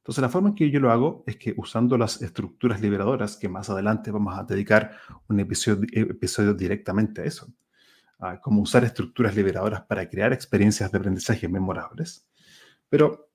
Entonces, 0.08 0.22
la 0.22 0.30
forma 0.30 0.48
en 0.48 0.54
que 0.54 0.70
yo 0.70 0.80
lo 0.80 0.90
hago 0.90 1.22
es 1.26 1.36
que 1.36 1.52
usando 1.58 1.98
las 1.98 2.22
estructuras 2.22 2.80
liberadoras, 2.80 3.36
que 3.36 3.46
más 3.46 3.68
adelante 3.68 4.10
vamos 4.10 4.38
a 4.38 4.42
dedicar 4.42 4.96
un 5.28 5.38
episodio, 5.38 6.54
directamente 6.54 7.20
a 7.20 7.24
eso, 7.26 7.52
a 8.18 8.40
cómo 8.40 8.62
usar 8.62 8.84
estructuras 8.84 9.36
liberadoras 9.36 9.82
para 9.82 10.08
crear 10.08 10.32
experiencias 10.32 10.90
de 10.90 10.96
aprendizaje 10.96 11.46
memorables. 11.46 12.26
Pero 12.88 13.28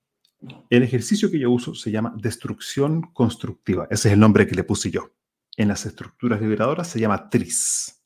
el 0.68 0.82
ejercicio 0.82 1.30
que 1.30 1.38
yo 1.38 1.52
uso 1.52 1.76
se 1.76 1.92
llama 1.92 2.12
destrucción 2.16 3.02
constructiva. 3.12 3.86
Ese 3.88 4.08
es 4.08 4.14
el 4.14 4.18
nombre 4.18 4.44
que 4.44 4.56
le 4.56 4.64
puse 4.64 4.90
yo. 4.90 5.12
En 5.56 5.68
las 5.68 5.86
estructuras 5.86 6.40
liberadoras 6.40 6.88
se 6.88 6.98
llama 6.98 7.30
TRIS. 7.30 8.02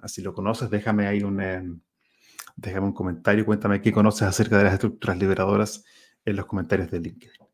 Así 0.00 0.20
lo 0.20 0.34
conoces, 0.34 0.68
déjame 0.68 1.06
ahí 1.06 1.22
un, 1.22 1.40
eh, 1.40 1.62
déjame 2.56 2.86
un 2.88 2.92
comentario, 2.92 3.46
cuéntame 3.46 3.80
qué 3.80 3.92
conoces 3.92 4.22
acerca 4.22 4.58
de 4.58 4.64
las 4.64 4.72
estructuras 4.72 5.16
liberadoras 5.16 5.84
en 6.24 6.34
los 6.34 6.46
comentarios 6.46 6.90
de 6.90 6.98
LinkedIn. 6.98 7.47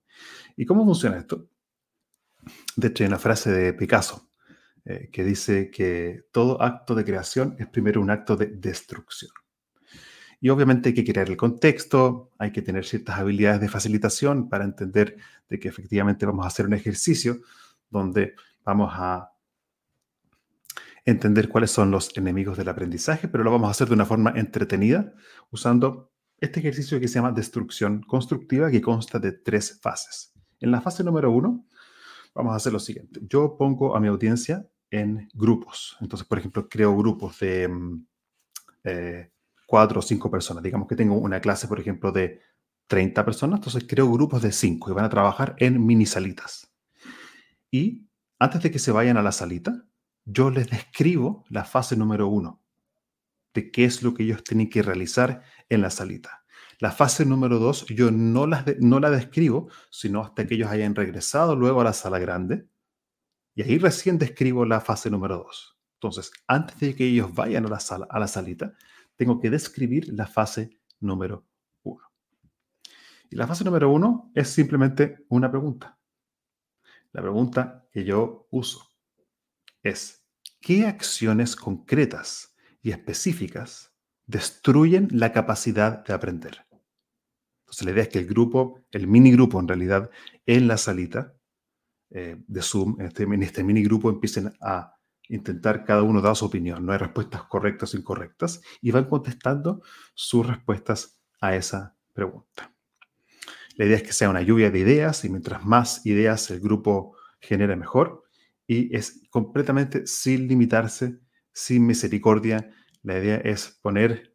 ¿Y 0.56 0.66
cómo 0.66 0.84
funciona 0.84 1.18
esto? 1.18 1.48
De 2.76 2.88
hecho, 2.88 3.04
hay 3.04 3.08
una 3.08 3.18
frase 3.18 3.50
de 3.50 3.72
Picasso 3.72 4.28
eh, 4.84 5.08
que 5.12 5.24
dice 5.24 5.70
que 5.70 6.26
todo 6.30 6.60
acto 6.60 6.94
de 6.94 7.04
creación 7.04 7.56
es 7.58 7.66
primero 7.68 8.00
un 8.00 8.10
acto 8.10 8.36
de 8.36 8.46
destrucción. 8.46 9.32
Y 10.40 10.50
obviamente 10.50 10.90
hay 10.90 10.94
que 10.94 11.04
crear 11.04 11.30
el 11.30 11.38
contexto, 11.38 12.32
hay 12.38 12.52
que 12.52 12.60
tener 12.60 12.84
ciertas 12.84 13.18
habilidades 13.18 13.62
de 13.62 13.68
facilitación 13.68 14.50
para 14.50 14.64
entender 14.64 15.16
de 15.48 15.58
que 15.58 15.68
efectivamente 15.68 16.26
vamos 16.26 16.44
a 16.44 16.48
hacer 16.48 16.66
un 16.66 16.74
ejercicio 16.74 17.40
donde 17.88 18.34
vamos 18.62 18.92
a 18.94 19.30
entender 21.06 21.48
cuáles 21.48 21.70
son 21.70 21.90
los 21.90 22.14
enemigos 22.16 22.58
del 22.58 22.68
aprendizaje, 22.68 23.26
pero 23.26 23.42
lo 23.42 23.50
vamos 23.50 23.68
a 23.68 23.70
hacer 23.70 23.88
de 23.88 23.94
una 23.94 24.04
forma 24.04 24.34
entretenida 24.36 25.14
usando 25.50 26.12
este 26.38 26.60
ejercicio 26.60 27.00
que 27.00 27.08
se 27.08 27.14
llama 27.14 27.32
destrucción 27.32 28.02
constructiva 28.02 28.70
que 28.70 28.82
consta 28.82 29.18
de 29.18 29.32
tres 29.32 29.80
fases. 29.80 30.33
En 30.64 30.70
la 30.70 30.80
fase 30.80 31.04
número 31.04 31.30
uno, 31.30 31.66
vamos 32.34 32.54
a 32.54 32.56
hacer 32.56 32.72
lo 32.72 32.78
siguiente. 32.78 33.20
Yo 33.28 33.54
pongo 33.58 33.94
a 33.94 34.00
mi 34.00 34.08
audiencia 34.08 34.66
en 34.90 35.28
grupos. 35.34 35.98
Entonces, 36.00 36.26
por 36.26 36.38
ejemplo, 36.38 36.70
creo 36.70 36.96
grupos 36.96 37.38
de 37.38 37.68
mm, 37.68 38.06
eh, 38.84 39.30
cuatro 39.66 39.98
o 39.98 40.02
cinco 40.02 40.30
personas. 40.30 40.62
Digamos 40.62 40.88
que 40.88 40.96
tengo 40.96 41.18
una 41.18 41.38
clase, 41.38 41.68
por 41.68 41.78
ejemplo, 41.78 42.12
de 42.12 42.40
30 42.86 43.26
personas. 43.26 43.58
Entonces, 43.58 43.84
creo 43.86 44.10
grupos 44.10 44.40
de 44.40 44.52
cinco 44.52 44.90
y 44.90 44.94
van 44.94 45.04
a 45.04 45.10
trabajar 45.10 45.54
en 45.58 45.84
mini 45.84 46.06
salitas. 46.06 46.74
Y 47.70 48.08
antes 48.38 48.62
de 48.62 48.70
que 48.70 48.78
se 48.78 48.90
vayan 48.90 49.18
a 49.18 49.22
la 49.22 49.32
salita, 49.32 49.84
yo 50.24 50.48
les 50.48 50.70
describo 50.70 51.44
la 51.50 51.64
fase 51.64 51.94
número 51.94 52.28
uno 52.28 52.62
de 53.52 53.70
qué 53.70 53.84
es 53.84 54.02
lo 54.02 54.14
que 54.14 54.22
ellos 54.22 54.42
tienen 54.42 54.70
que 54.70 54.82
realizar 54.82 55.42
en 55.68 55.82
la 55.82 55.90
salita. 55.90 56.43
La 56.78 56.90
fase 56.90 57.24
número 57.24 57.58
dos, 57.58 57.86
yo 57.86 58.10
no, 58.10 58.46
no 58.46 59.00
la 59.00 59.10
describo, 59.10 59.68
sino 59.90 60.22
hasta 60.22 60.46
que 60.46 60.54
ellos 60.54 60.70
hayan 60.70 60.94
regresado 60.94 61.56
luego 61.56 61.80
a 61.80 61.84
la 61.84 61.92
sala 61.92 62.18
grande. 62.18 62.68
Y 63.54 63.62
ahí 63.62 63.78
recién 63.78 64.18
describo 64.18 64.64
la 64.64 64.80
fase 64.80 65.10
número 65.10 65.38
dos. 65.38 65.78
Entonces, 65.94 66.30
antes 66.46 66.78
de 66.78 66.94
que 66.94 67.06
ellos 67.06 67.32
vayan 67.34 67.66
a 67.66 67.68
la, 67.68 67.80
sala, 67.80 68.06
a 68.10 68.18
la 68.18 68.26
salita, 68.26 68.74
tengo 69.16 69.40
que 69.40 69.50
describir 69.50 70.12
la 70.12 70.26
fase 70.26 70.78
número 71.00 71.46
uno. 71.82 72.02
Y 73.30 73.36
la 73.36 73.46
fase 73.46 73.64
número 73.64 73.90
uno 73.90 74.30
es 74.34 74.48
simplemente 74.48 75.24
una 75.28 75.50
pregunta. 75.50 75.98
La 77.12 77.22
pregunta 77.22 77.86
que 77.92 78.04
yo 78.04 78.48
uso 78.50 78.90
es, 79.82 80.26
¿qué 80.60 80.84
acciones 80.86 81.54
concretas 81.54 82.54
y 82.82 82.90
específicas 82.90 83.93
destruyen 84.26 85.08
la 85.12 85.32
capacidad 85.32 86.04
de 86.04 86.14
aprender. 86.14 86.66
Entonces 87.64 87.84
la 87.84 87.90
idea 87.92 88.02
es 88.04 88.08
que 88.08 88.18
el 88.18 88.26
grupo, 88.26 88.84
el 88.90 89.06
mini 89.06 89.32
grupo 89.32 89.58
en 89.60 89.68
realidad, 89.68 90.10
en 90.46 90.68
la 90.68 90.76
salita 90.76 91.34
eh, 92.10 92.36
de 92.46 92.62
Zoom, 92.62 93.00
este, 93.00 93.24
en 93.24 93.42
este 93.42 93.64
mini 93.64 93.82
grupo 93.82 94.10
empiecen 94.10 94.52
a 94.60 94.94
intentar 95.28 95.84
cada 95.84 96.02
uno 96.02 96.20
dar 96.20 96.36
su 96.36 96.44
opinión. 96.44 96.84
No 96.84 96.92
hay 96.92 96.98
respuestas 96.98 97.44
correctas 97.44 97.94
o 97.94 97.96
incorrectas 97.96 98.60
y 98.80 98.90
van 98.90 99.06
contestando 99.06 99.82
sus 100.14 100.46
respuestas 100.46 101.20
a 101.40 101.56
esa 101.56 101.96
pregunta. 102.12 102.72
La 103.76 103.86
idea 103.86 103.96
es 103.96 104.02
que 104.02 104.12
sea 104.12 104.30
una 104.30 104.42
lluvia 104.42 104.70
de 104.70 104.78
ideas 104.78 105.24
y 105.24 105.28
mientras 105.28 105.64
más 105.64 106.06
ideas 106.06 106.50
el 106.50 106.60
grupo 106.60 107.16
genere 107.40 107.76
mejor 107.76 108.24
y 108.66 108.94
es 108.96 109.22
completamente 109.30 110.06
sin 110.06 110.46
limitarse, 110.46 111.18
sin 111.52 111.86
misericordia, 111.86 112.70
la 113.04 113.18
idea 113.18 113.36
es 113.36 113.78
poner 113.82 114.34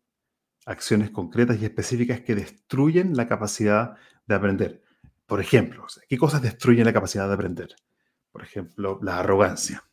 acciones 0.65 1.09
concretas 1.09 1.59
y 1.59 1.65
específicas 1.65 2.21
que 2.21 2.35
destruyen 2.35 3.17
la 3.17 3.27
capacidad 3.27 3.95
de 4.27 4.35
aprender. 4.35 4.83
Por 5.25 5.41
ejemplo, 5.41 5.85
¿qué 6.07 6.17
cosas 6.17 6.41
destruyen 6.41 6.85
la 6.85 6.93
capacidad 6.93 7.27
de 7.27 7.33
aprender? 7.33 7.75
Por 8.31 8.43
ejemplo, 8.43 8.99
la 9.01 9.19
arrogancia. 9.19 9.83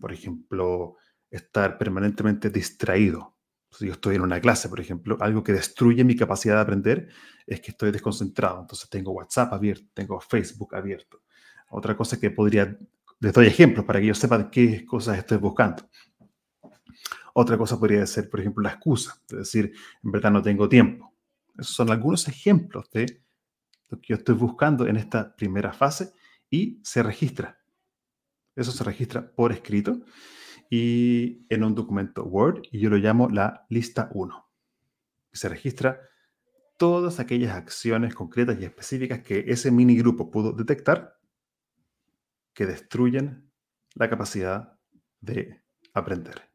Por 0.00 0.12
ejemplo, 0.12 0.96
estar 1.30 1.78
permanentemente 1.78 2.50
distraído. 2.50 3.36
Si 3.70 3.86
yo 3.86 3.92
estoy 3.92 4.16
en 4.16 4.22
una 4.22 4.40
clase, 4.40 4.68
por 4.68 4.80
ejemplo, 4.80 5.16
algo 5.20 5.44
que 5.44 5.52
destruye 5.52 6.02
mi 6.02 6.16
capacidad 6.16 6.56
de 6.56 6.62
aprender 6.62 7.08
es 7.46 7.60
que 7.60 7.70
estoy 7.70 7.92
desconcentrado. 7.92 8.60
Entonces 8.60 8.90
tengo 8.90 9.12
WhatsApp 9.12 9.52
abierto, 9.52 9.88
tengo 9.94 10.20
Facebook 10.20 10.74
abierto. 10.74 11.22
Otra 11.70 11.96
cosa 11.96 12.18
que 12.18 12.32
podría, 12.32 12.76
les 13.20 13.32
doy 13.32 13.46
ejemplos 13.46 13.84
para 13.84 14.00
que 14.00 14.06
yo 14.06 14.14
sepan 14.14 14.50
qué 14.50 14.84
cosas 14.84 15.18
estoy 15.18 15.38
buscando. 15.38 15.88
Otra 17.40 17.56
cosa 17.56 17.78
podría 17.78 18.06
ser, 18.06 18.28
por 18.28 18.38
ejemplo, 18.38 18.62
la 18.62 18.68
excusa, 18.68 19.18
es 19.30 19.38
decir, 19.38 19.72
en 20.04 20.12
verdad 20.12 20.30
no 20.30 20.42
tengo 20.42 20.68
tiempo. 20.68 21.14
Esos 21.58 21.74
son 21.74 21.90
algunos 21.90 22.28
ejemplos 22.28 22.90
de 22.90 23.22
lo 23.88 23.98
que 23.98 24.08
yo 24.08 24.16
estoy 24.16 24.34
buscando 24.34 24.86
en 24.86 24.98
esta 24.98 25.34
primera 25.34 25.72
fase 25.72 26.12
y 26.50 26.82
se 26.84 27.02
registra. 27.02 27.58
Eso 28.54 28.72
se 28.72 28.84
registra 28.84 29.32
por 29.32 29.52
escrito 29.52 30.02
y 30.68 31.46
en 31.48 31.64
un 31.64 31.74
documento 31.74 32.24
Word 32.24 32.60
y 32.72 32.78
yo 32.78 32.90
lo 32.90 32.98
llamo 32.98 33.30
la 33.30 33.64
lista 33.70 34.10
1. 34.12 34.46
Se 35.32 35.48
registra 35.48 35.98
todas 36.76 37.20
aquellas 37.20 37.56
acciones 37.56 38.14
concretas 38.14 38.60
y 38.60 38.66
específicas 38.66 39.20
que 39.20 39.46
ese 39.48 39.70
mini 39.70 39.96
grupo 39.96 40.30
pudo 40.30 40.52
detectar 40.52 41.18
que 42.52 42.66
destruyen 42.66 43.50
la 43.94 44.10
capacidad 44.10 44.78
de 45.22 45.62
aprender. 45.94 46.49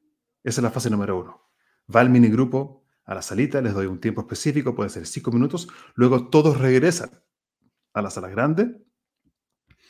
Esa 0.45 0.61
es 0.61 0.63
la 0.63 0.69
fase 0.69 0.91
número 0.91 1.19
uno. 1.19 1.49
Va 1.93 2.01
el 2.01 2.11
minigrupo 2.11 2.85
a 3.03 3.15
la 3.15 3.23
salita, 3.23 3.61
les 3.61 3.73
doy 3.73 3.87
un 3.87 3.99
tiempo 3.99 4.21
específico, 4.21 4.75
puede 4.75 4.91
ser 4.91 5.07
cinco 5.07 5.31
minutos, 5.31 5.67
luego 5.95 6.29
todos 6.29 6.59
regresan 6.59 7.09
a 7.93 8.01
la 8.03 8.11
sala 8.11 8.29
grande 8.29 8.79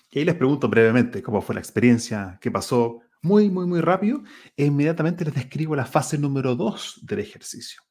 y 0.09 0.19
ahí 0.19 0.25
les 0.25 0.35
pregunto 0.35 0.69
brevemente 0.69 1.21
cómo 1.21 1.41
fue 1.41 1.55
la 1.55 1.61
experiencia, 1.61 2.37
qué 2.39 2.51
pasó, 2.51 3.01
muy, 3.21 3.49
muy, 3.49 3.65
muy 3.65 3.81
rápido 3.81 4.23
e 4.55 4.65
inmediatamente 4.65 5.25
les 5.25 5.33
describo 5.33 5.75
la 5.75 5.85
fase 5.85 6.17
número 6.17 6.55
2 6.55 7.01
del 7.03 7.19
ejercicio. 7.19 7.81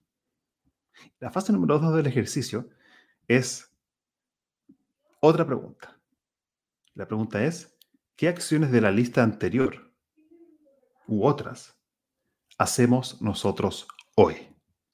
La 1.20 1.30
fase 1.30 1.52
número 1.52 1.78
2 1.78 1.96
del 1.96 2.06
ejercicio 2.06 2.70
es 3.28 3.76
otra 5.20 5.46
pregunta. 5.46 6.00
La 6.94 7.06
pregunta 7.06 7.44
es, 7.44 7.76
¿qué 8.16 8.28
acciones 8.28 8.72
de 8.72 8.80
la 8.80 8.90
lista 8.90 9.22
anterior 9.22 9.92
u 11.06 11.26
otras 11.26 11.76
hacemos 12.58 13.20
nosotros 13.22 13.86
hoy? 14.14 14.34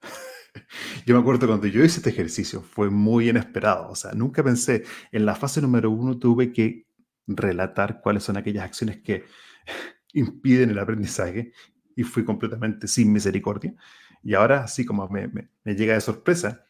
Yo 1.07 1.15
me 1.15 1.21
acuerdo 1.21 1.47
cuando 1.47 1.67
yo 1.67 1.85
hice 1.85 1.99
este 1.99 2.11
ejercicio, 2.11 2.63
fue 2.63 2.91
muy 2.91 3.29
inesperado. 3.29 3.91
O 3.91 3.95
sea, 3.95 4.13
nunca 4.13 4.43
pensé, 4.43 4.85
en 5.13 5.27
la 5.27 5.35
fase 5.35 5.61
número 5.61 5.91
uno 5.91 6.19
tuve 6.19 6.53
que 6.53 6.87
relatar 7.27 8.01
cuáles 8.01 8.25
son 8.25 8.37
aquellas 8.37 8.65
acciones 8.65 9.01
que 9.03 9.25
impiden 10.13 10.71
el 10.71 10.79
aprendizaje 10.79 11.53
y 11.97 12.03
fui 12.03 12.25
completamente 12.25 12.89
sin 12.89 13.13
misericordia. 13.13 13.75
Y 14.23 14.35
ahora, 14.35 14.65
así 14.65 14.85
como 14.85 15.09
me, 15.09 15.29
me, 15.29 15.75
llega 15.75 15.95
de 15.95 16.01
sorpresa, 16.01 16.65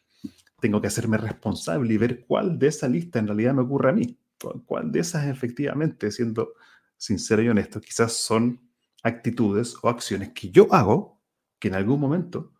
tengo 0.61 0.80
que 0.80 0.88
hacerme 0.88 1.16
responsable 1.16 1.92
y 1.92 1.97
ver 1.97 2.25
cuál 2.26 2.59
de 2.59 2.68
esa 2.68 2.88
lista 2.88 3.18
en 3.18 3.26
realidad 3.26 3.54
me 3.54 3.62
ocurre 3.62 3.90
a 3.90 3.92
mí. 3.92 4.18
Cuál 4.66 4.90
de 4.90 5.00
esas 5.00 5.26
efectivamente, 5.26 6.11
siendo 6.11 6.54
sincero 6.97 7.42
y 7.42 7.49
honesto, 7.49 7.80
quizás 7.80 8.12
son 8.12 8.61
actitudes 9.02 9.76
o 9.83 9.88
acciones 9.88 10.30
que 10.30 10.50
yo 10.50 10.73
hago 10.73 11.21
que 11.59 11.69
en 11.69 11.75
algún 11.75 12.00
momento, 12.00 12.52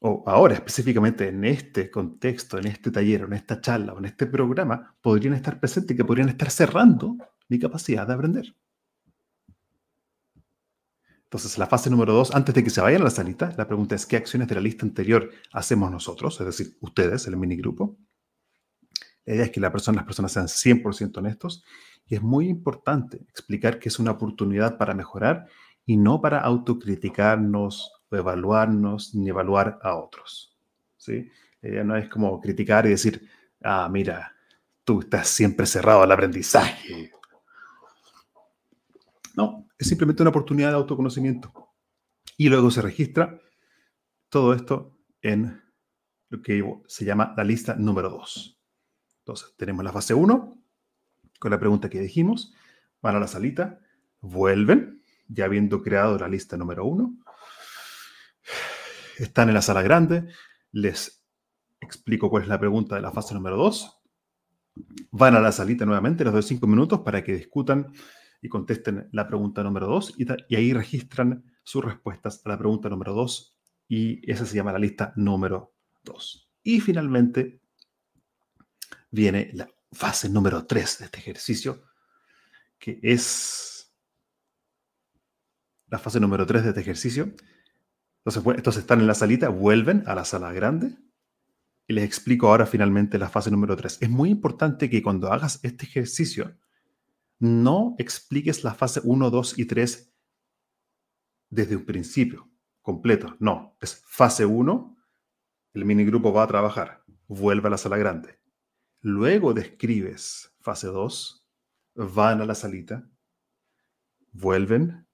o 0.00 0.22
ahora 0.26 0.54
específicamente 0.54 1.28
en 1.28 1.44
este 1.44 1.90
contexto, 1.90 2.58
en 2.58 2.66
este 2.66 2.90
taller, 2.90 3.22
en 3.22 3.32
esta 3.32 3.60
charla 3.60 3.94
o 3.94 3.98
en 3.98 4.04
este 4.04 4.26
programa, 4.26 4.94
podrían 5.00 5.34
estar 5.34 5.58
presentes 5.58 5.94
y 5.94 5.96
que 5.96 6.04
podrían 6.04 6.28
estar 6.28 6.50
cerrando 6.50 7.16
mi 7.48 7.58
capacidad 7.58 8.06
de 8.06 8.14
aprender. 8.14 8.54
Entonces, 11.24 11.58
la 11.58 11.66
fase 11.66 11.90
número 11.90 12.12
dos, 12.12 12.32
antes 12.34 12.54
de 12.54 12.62
que 12.62 12.70
se 12.70 12.80
vayan 12.80 13.00
a 13.00 13.04
la 13.04 13.10
salita, 13.10 13.52
la 13.56 13.66
pregunta 13.66 13.96
es, 13.96 14.06
¿qué 14.06 14.16
acciones 14.16 14.46
de 14.46 14.54
la 14.54 14.60
lista 14.60 14.86
anterior 14.86 15.30
hacemos 15.52 15.90
nosotros? 15.90 16.38
Es 16.40 16.46
decir, 16.46 16.76
ustedes, 16.80 17.26
el 17.26 17.36
minigrupo. 17.36 17.96
La 19.24 19.34
idea 19.34 19.44
es 19.46 19.50
que 19.50 19.60
la 19.60 19.72
persona, 19.72 19.96
las 19.96 20.04
personas 20.04 20.30
sean 20.30 20.46
100% 20.46 21.18
honestos 21.18 21.64
y 22.06 22.14
es 22.14 22.22
muy 22.22 22.48
importante 22.48 23.26
explicar 23.28 23.80
que 23.80 23.88
es 23.88 23.98
una 23.98 24.12
oportunidad 24.12 24.78
para 24.78 24.94
mejorar 24.94 25.48
y 25.86 25.96
no 25.96 26.20
para 26.20 26.40
autocriticarnos 26.40 27.92
o 28.10 28.16
evaluarnos 28.16 29.14
ni 29.14 29.28
evaluar 29.28 29.78
a 29.82 29.96
otros. 29.96 30.58
¿sí? 30.96 31.30
La 31.62 31.84
no 31.84 31.96
es 31.96 32.08
como 32.08 32.40
criticar 32.40 32.86
y 32.86 32.90
decir, 32.90 33.28
ah, 33.62 33.88
mira, 33.90 34.34
tú 34.84 35.00
estás 35.00 35.28
siempre 35.28 35.66
cerrado 35.66 36.02
al 36.02 36.12
aprendizaje. 36.12 37.12
No, 39.34 39.66
es 39.78 39.88
simplemente 39.88 40.22
una 40.22 40.30
oportunidad 40.30 40.70
de 40.70 40.76
autoconocimiento. 40.76 41.52
Y 42.36 42.48
luego 42.48 42.70
se 42.70 42.82
registra 42.82 43.40
todo 44.28 44.54
esto 44.54 44.98
en 45.22 45.62
lo 46.28 46.42
que 46.42 46.64
se 46.86 47.04
llama 47.04 47.32
la 47.36 47.44
lista 47.44 47.76
número 47.76 48.10
2. 48.10 48.60
Entonces, 49.18 49.54
tenemos 49.56 49.84
la 49.84 49.92
fase 49.92 50.14
1, 50.14 50.62
con 51.38 51.50
la 51.50 51.58
pregunta 51.58 51.88
que 51.88 52.00
dijimos, 52.00 52.54
van 53.02 53.16
a 53.16 53.20
la 53.20 53.26
salita, 53.26 53.80
vuelven, 54.20 55.02
ya 55.28 55.44
habiendo 55.44 55.82
creado 55.82 56.18
la 56.18 56.28
lista 56.28 56.56
número 56.56 56.84
1, 56.84 57.16
están 59.18 59.48
en 59.48 59.54
la 59.54 59.62
sala 59.62 59.82
grande, 59.82 60.28
les 60.72 61.24
explico 61.80 62.30
cuál 62.30 62.44
es 62.44 62.48
la 62.48 62.58
pregunta 62.58 62.96
de 62.96 63.02
la 63.02 63.12
fase 63.12 63.34
número 63.34 63.56
2, 63.56 63.96
van 65.10 65.34
a 65.34 65.40
la 65.40 65.52
salita 65.52 65.86
nuevamente, 65.86 66.24
les 66.24 66.32
doy 66.32 66.42
5 66.42 66.66
minutos 66.66 67.00
para 67.00 67.24
que 67.24 67.34
discutan 67.34 67.92
y 68.42 68.48
contesten 68.48 69.08
la 69.12 69.26
pregunta 69.26 69.62
número 69.62 69.86
2 69.86 70.14
y, 70.18 70.54
ahí 70.54 70.72
registran 70.72 71.44
sus 71.62 71.84
respuestas 71.84 72.42
a 72.44 72.50
la 72.50 72.58
pregunta 72.58 72.88
número 72.88 73.14
2 73.14 73.58
y 73.88 74.30
esa 74.30 74.46
se 74.46 74.56
llama 74.56 74.72
la 74.72 74.78
lista 74.78 75.12
número 75.16 75.74
2. 76.04 76.50
Y 76.62 76.80
finalmente 76.80 77.60
viene 79.10 79.50
la 79.54 79.68
fase 79.92 80.28
número 80.28 80.66
3 80.66 80.98
de 80.98 81.04
este 81.06 81.18
ejercicio, 81.18 81.84
que 82.78 82.98
es 83.02 83.75
la 85.88 85.98
fase 85.98 86.20
número 86.20 86.46
3 86.46 86.62
de 86.62 86.68
este 86.70 86.80
ejercicio. 86.80 87.32
Entonces, 88.24 88.56
estos 88.56 88.76
están 88.76 89.00
en 89.00 89.06
la 89.06 89.14
salita, 89.14 89.48
vuelven 89.48 90.02
a 90.06 90.14
la 90.14 90.24
sala 90.24 90.52
grande 90.52 90.96
y 91.86 91.92
les 91.92 92.04
explico 92.04 92.48
ahora 92.48 92.66
finalmente 92.66 93.18
la 93.18 93.28
fase 93.28 93.50
número 93.50 93.76
3. 93.76 93.98
Es 94.00 94.10
muy 94.10 94.30
importante 94.30 94.90
que 94.90 95.02
cuando 95.02 95.32
hagas 95.32 95.60
este 95.62 95.84
ejercicio, 95.84 96.56
no 97.38 97.94
expliques 97.98 98.64
la 98.64 98.74
fase 98.74 99.00
1, 99.04 99.30
2 99.30 99.58
y 99.58 99.64
3 99.66 100.12
desde 101.50 101.76
un 101.76 101.84
principio, 101.84 102.50
completo. 102.82 103.36
No, 103.38 103.76
es 103.80 104.02
fase 104.06 104.44
1, 104.44 104.96
el 105.74 105.84
minigrupo 105.84 106.32
va 106.32 106.42
a 106.42 106.48
trabajar, 106.48 107.04
vuelve 107.28 107.68
a 107.68 107.70
la 107.70 107.78
sala 107.78 107.96
grande. 107.96 108.40
Luego 109.00 109.54
describes 109.54 110.52
fase 110.60 110.88
2, 110.88 111.46
van 111.94 112.40
a 112.40 112.46
la 112.46 112.54
salita, 112.54 113.08
vuelven 114.32 115.05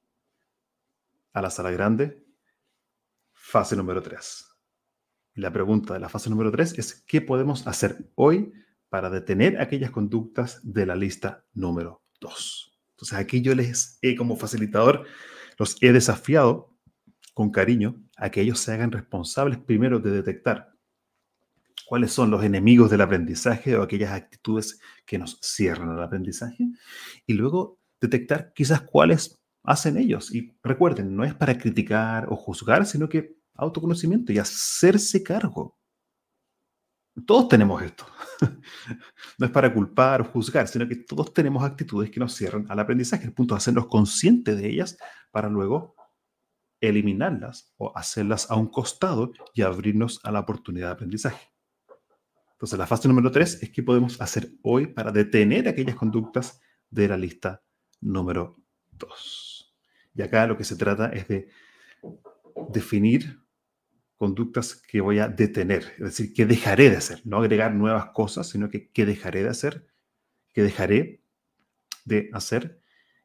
a 1.32 1.42
la 1.42 1.50
sala 1.50 1.70
grande, 1.70 2.24
fase 3.32 3.76
número 3.76 4.02
3. 4.02 4.46
Y 5.34 5.40
la 5.40 5.52
pregunta 5.52 5.94
de 5.94 6.00
la 6.00 6.08
fase 6.08 6.30
número 6.30 6.50
3 6.50 6.78
es, 6.78 7.04
¿qué 7.06 7.20
podemos 7.20 7.66
hacer 7.66 8.10
hoy 8.14 8.52
para 8.88 9.08
detener 9.10 9.60
aquellas 9.60 9.90
conductas 9.90 10.60
de 10.62 10.86
la 10.86 10.94
lista 10.94 11.44
número 11.54 12.02
entonces 13.02 13.18
aquí 13.18 13.42
yo 13.42 13.54
les 13.54 13.98
he 14.02 14.14
como 14.16 14.36
facilitador, 14.36 15.06
los 15.58 15.76
he 15.82 15.92
desafiado 15.92 16.76
con 17.34 17.50
cariño 17.50 18.00
a 18.16 18.30
que 18.30 18.42
ellos 18.42 18.60
se 18.60 18.72
hagan 18.72 18.92
responsables 18.92 19.58
primero 19.58 19.98
de 19.98 20.10
detectar 20.10 20.72
cuáles 21.86 22.12
son 22.12 22.30
los 22.30 22.44
enemigos 22.44 22.90
del 22.90 23.00
aprendizaje 23.00 23.76
o 23.76 23.82
aquellas 23.82 24.12
actitudes 24.12 24.78
que 25.04 25.18
nos 25.18 25.38
cierran 25.40 25.90
al 25.90 26.02
aprendizaje 26.02 26.68
y 27.26 27.32
luego 27.34 27.80
detectar 28.00 28.52
quizás 28.54 28.82
cuáles 28.82 29.41
hacen 29.62 29.96
ellos. 29.96 30.34
Y 30.34 30.56
recuerden, 30.62 31.14
no 31.14 31.24
es 31.24 31.34
para 31.34 31.56
criticar 31.56 32.26
o 32.30 32.36
juzgar, 32.36 32.86
sino 32.86 33.08
que 33.08 33.36
autoconocimiento 33.54 34.32
y 34.32 34.38
hacerse 34.38 35.22
cargo. 35.22 35.78
Todos 37.26 37.48
tenemos 37.48 37.82
esto. 37.82 38.06
no 39.38 39.46
es 39.46 39.52
para 39.52 39.72
culpar 39.72 40.22
o 40.22 40.24
juzgar, 40.24 40.66
sino 40.66 40.88
que 40.88 40.96
todos 40.96 41.34
tenemos 41.34 41.62
actitudes 41.62 42.10
que 42.10 42.20
nos 42.20 42.34
cierran 42.34 42.66
al 42.68 42.80
aprendizaje. 42.80 43.24
El 43.24 43.34
punto 43.34 43.54
es 43.54 43.62
hacernos 43.62 43.86
conscientes 43.86 44.56
de 44.56 44.68
ellas 44.68 44.96
para 45.30 45.48
luego 45.48 45.94
eliminarlas 46.80 47.72
o 47.76 47.96
hacerlas 47.96 48.50
a 48.50 48.56
un 48.56 48.68
costado 48.68 49.32
y 49.54 49.62
abrirnos 49.62 50.20
a 50.24 50.32
la 50.32 50.40
oportunidad 50.40 50.88
de 50.88 50.92
aprendizaje. 50.94 51.52
Entonces, 52.54 52.78
la 52.78 52.86
fase 52.86 53.08
número 53.08 53.30
tres 53.30 53.62
es 53.62 53.70
qué 53.70 53.82
podemos 53.82 54.20
hacer 54.20 54.50
hoy 54.62 54.86
para 54.86 55.12
detener 55.12 55.68
aquellas 55.68 55.96
conductas 55.96 56.60
de 56.90 57.08
la 57.08 57.16
lista 57.16 57.62
número 58.00 58.56
dos. 58.90 59.51
Y 60.14 60.22
acá 60.22 60.46
lo 60.46 60.56
que 60.56 60.64
se 60.64 60.76
trata 60.76 61.06
es 61.08 61.28
de 61.28 61.48
definir 62.68 63.40
conductas 64.16 64.74
que 64.74 65.00
voy 65.00 65.18
a 65.18 65.28
detener, 65.28 65.94
es 65.98 66.04
decir, 66.04 66.32
que 66.32 66.46
dejaré 66.46 66.90
de 66.90 66.96
hacer, 66.96 67.22
no 67.24 67.38
agregar 67.38 67.74
nuevas 67.74 68.10
cosas, 68.10 68.48
sino 68.48 68.70
que, 68.70 68.90
que 68.90 69.04
dejaré 69.04 69.42
de 69.42 69.48
hacer, 69.48 69.86
que 70.52 70.62
dejaré 70.62 71.24
de 72.04 72.30
hacer. 72.32 72.80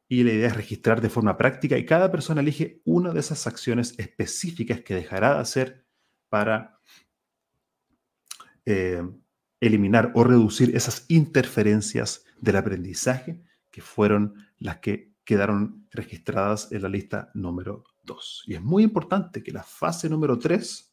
Y 0.08 0.24
la 0.24 0.32
idea 0.32 0.48
es 0.48 0.56
registrar 0.56 1.00
de 1.00 1.10
forma 1.10 1.36
práctica 1.36 1.78
y 1.78 1.84
cada 1.84 2.10
persona 2.10 2.40
elige 2.40 2.80
una 2.84 3.12
de 3.12 3.20
esas 3.20 3.46
acciones 3.46 3.94
específicas 3.98 4.80
que 4.80 4.94
dejará 4.94 5.34
de 5.34 5.40
hacer 5.40 5.86
para 6.28 6.80
eh, 8.64 9.02
eliminar 9.60 10.12
o 10.14 10.24
reducir 10.24 10.74
esas 10.74 11.04
interferencias 11.08 12.24
del 12.40 12.56
aprendizaje 12.56 13.42
que 13.70 13.82
fueron 13.82 14.34
las 14.58 14.78
que 14.78 15.07
quedaron 15.28 15.86
registradas 15.90 16.72
en 16.72 16.80
la 16.80 16.88
lista 16.88 17.30
número 17.34 17.84
2. 18.04 18.44
Y 18.46 18.54
es 18.54 18.62
muy 18.62 18.82
importante 18.82 19.42
que 19.42 19.52
la 19.52 19.62
fase 19.62 20.08
número 20.08 20.38
3 20.38 20.90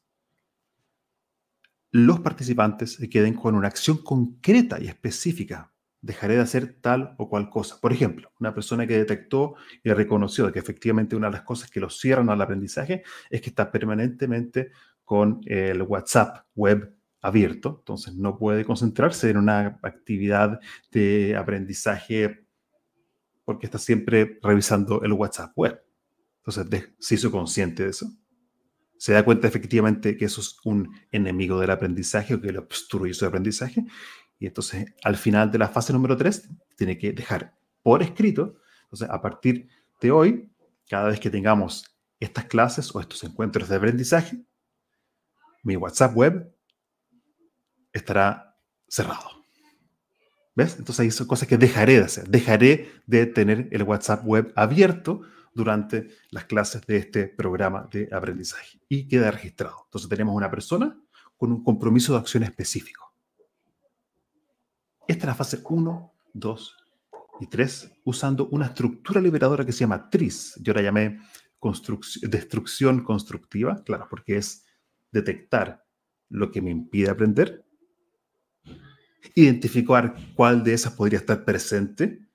los 1.92 2.20
participantes 2.20 2.96
se 2.96 3.10
queden 3.10 3.34
con 3.34 3.56
una 3.56 3.70
acción 3.70 4.00
concreta 4.00 4.78
y 4.82 4.88
específica. 4.88 5.72
Dejaré 6.02 6.36
de 6.36 6.42
hacer 6.42 6.82
tal 6.82 7.16
o 7.18 7.30
cual 7.30 7.50
cosa. 7.50 7.80
Por 7.80 7.94
ejemplo, 7.94 8.34
una 8.42 8.54
persona 8.54 8.86
que 8.86 8.98
detectó 8.98 9.56
y 9.82 9.90
reconoció 9.94 10.52
que 10.52 10.60
efectivamente 10.60 11.16
una 11.16 11.28
de 11.28 11.36
las 11.36 11.44
cosas 11.44 11.72
que 11.72 11.80
lo 11.80 11.90
cierran 11.90 12.30
al 12.30 12.42
aprendizaje 12.42 13.04
es 13.30 13.40
que 13.40 13.52
está 13.52 13.72
permanentemente 13.72 14.72
con 15.06 15.40
el 15.46 15.82
WhatsApp 15.82 16.46
web 16.56 16.94
abierto, 17.22 17.78
entonces 17.80 18.14
no 18.16 18.38
puede 18.38 18.66
concentrarse 18.66 19.30
en 19.30 19.38
una 19.38 19.80
actividad 19.82 20.60
de 20.92 21.38
aprendizaje 21.38 22.45
porque 23.46 23.68
está 23.68 23.78
siempre 23.78 24.40
revisando 24.42 25.02
el 25.04 25.14
WhatsApp 25.14 25.54
web. 25.56 25.82
Entonces, 26.40 26.90
se 27.00 27.16
hizo 27.16 27.32
consciente 27.32 27.84
de 27.84 27.90
eso 27.90 28.08
se 28.98 29.14
da 29.14 29.24
cuenta 29.24 29.48
efectivamente 29.48 30.18
que 30.18 30.26
eso 30.26 30.42
es 30.42 30.58
un 30.64 30.90
enemigo 31.12 31.60
del 31.60 31.72
aprendizaje 31.72 32.36
o 32.36 32.42
que 32.42 32.52
le 32.52 32.60
obstruye 32.60 33.14
su 33.14 33.26
aprendizaje. 33.26 33.86
Y 34.40 34.48
entonces, 34.48 34.94
al 35.04 35.16
final 35.16 35.52
de 35.52 35.60
la 35.60 35.70
fase 35.70 35.94
número 35.94 36.16
3, 36.18 36.50
tiene 36.76 36.98
que 36.98 37.12
dejar 37.12 37.56
por 37.82 38.02
escrito, 38.02 38.56
entonces, 38.84 39.10
a 39.10 39.22
partir 39.22 39.70
de 40.02 40.12
hoy, 40.12 40.52
cada 40.90 41.10
vez 41.10 41.20
que 41.20 41.30
tengamos 41.30 41.98
estas 42.20 42.46
clases 42.46 42.94
o 42.96 43.00
estos 43.00 43.24
encuentros 43.24 43.70
de 43.70 43.76
aprendizaje, 43.76 44.44
mi 45.64 45.76
WhatsApp 45.76 46.16
web 46.16 46.56
estará 47.92 48.58
cerrado. 48.88 49.35
¿Ves? 50.56 50.78
Entonces 50.80 51.02
ahí 51.02 51.12
son 51.12 51.28
cosas 51.28 51.48
que 51.48 51.58
dejaré 51.58 51.98
de 52.00 52.06
hacer. 52.06 52.28
Dejaré 52.30 52.90
de 53.06 53.26
tener 53.26 53.68
el 53.72 53.84
WhatsApp 53.84 54.26
web 54.26 54.54
abierto 54.56 55.22
durante 55.54 56.10
las 56.32 56.46
clases 56.46 56.86
de 56.86 56.98
este 56.98 57.28
programa 57.28 57.88
de 57.92 58.10
aprendizaje 58.12 58.80
y 58.88 59.08
queda 59.08 59.32
registrado. 59.32 59.84
Entonces 59.86 60.10
tenemos 60.10 60.36
una 60.36 60.50
persona 60.50 60.98
con 61.38 61.52
un 61.52 61.64
compromiso 61.64 62.14
de 62.14 62.20
acción 62.20 62.44
específico. 62.44 63.14
Esta 65.08 65.24
es 65.24 65.28
la 65.28 65.36
fase 65.36 65.60
1, 65.64 66.14
2 66.34 66.78
y 67.42 67.48
3, 67.48 67.92
usando 68.06 68.48
una 68.48 68.68
estructura 68.68 69.22
liberadora 69.22 69.66
que 69.66 69.72
se 69.72 69.80
llama 69.80 70.10
TRIS. 70.10 70.60
Yo 70.62 70.74
la 70.74 70.82
llamé 70.82 71.20
destrucción 72.22 73.04
constructiva, 73.04 73.84
claro, 73.84 74.08
porque 74.10 74.38
es 74.38 74.66
detectar 75.12 75.84
lo 76.30 76.52
que 76.52 76.62
me 76.62 76.72
impide 76.72 77.10
aprender, 77.10 77.65
identificar 79.34 80.16
cuál 80.36 80.64
de 80.64 80.74
esas 80.74 80.94
podría 80.94 81.20
estar 81.20 81.44
presente 81.46 82.26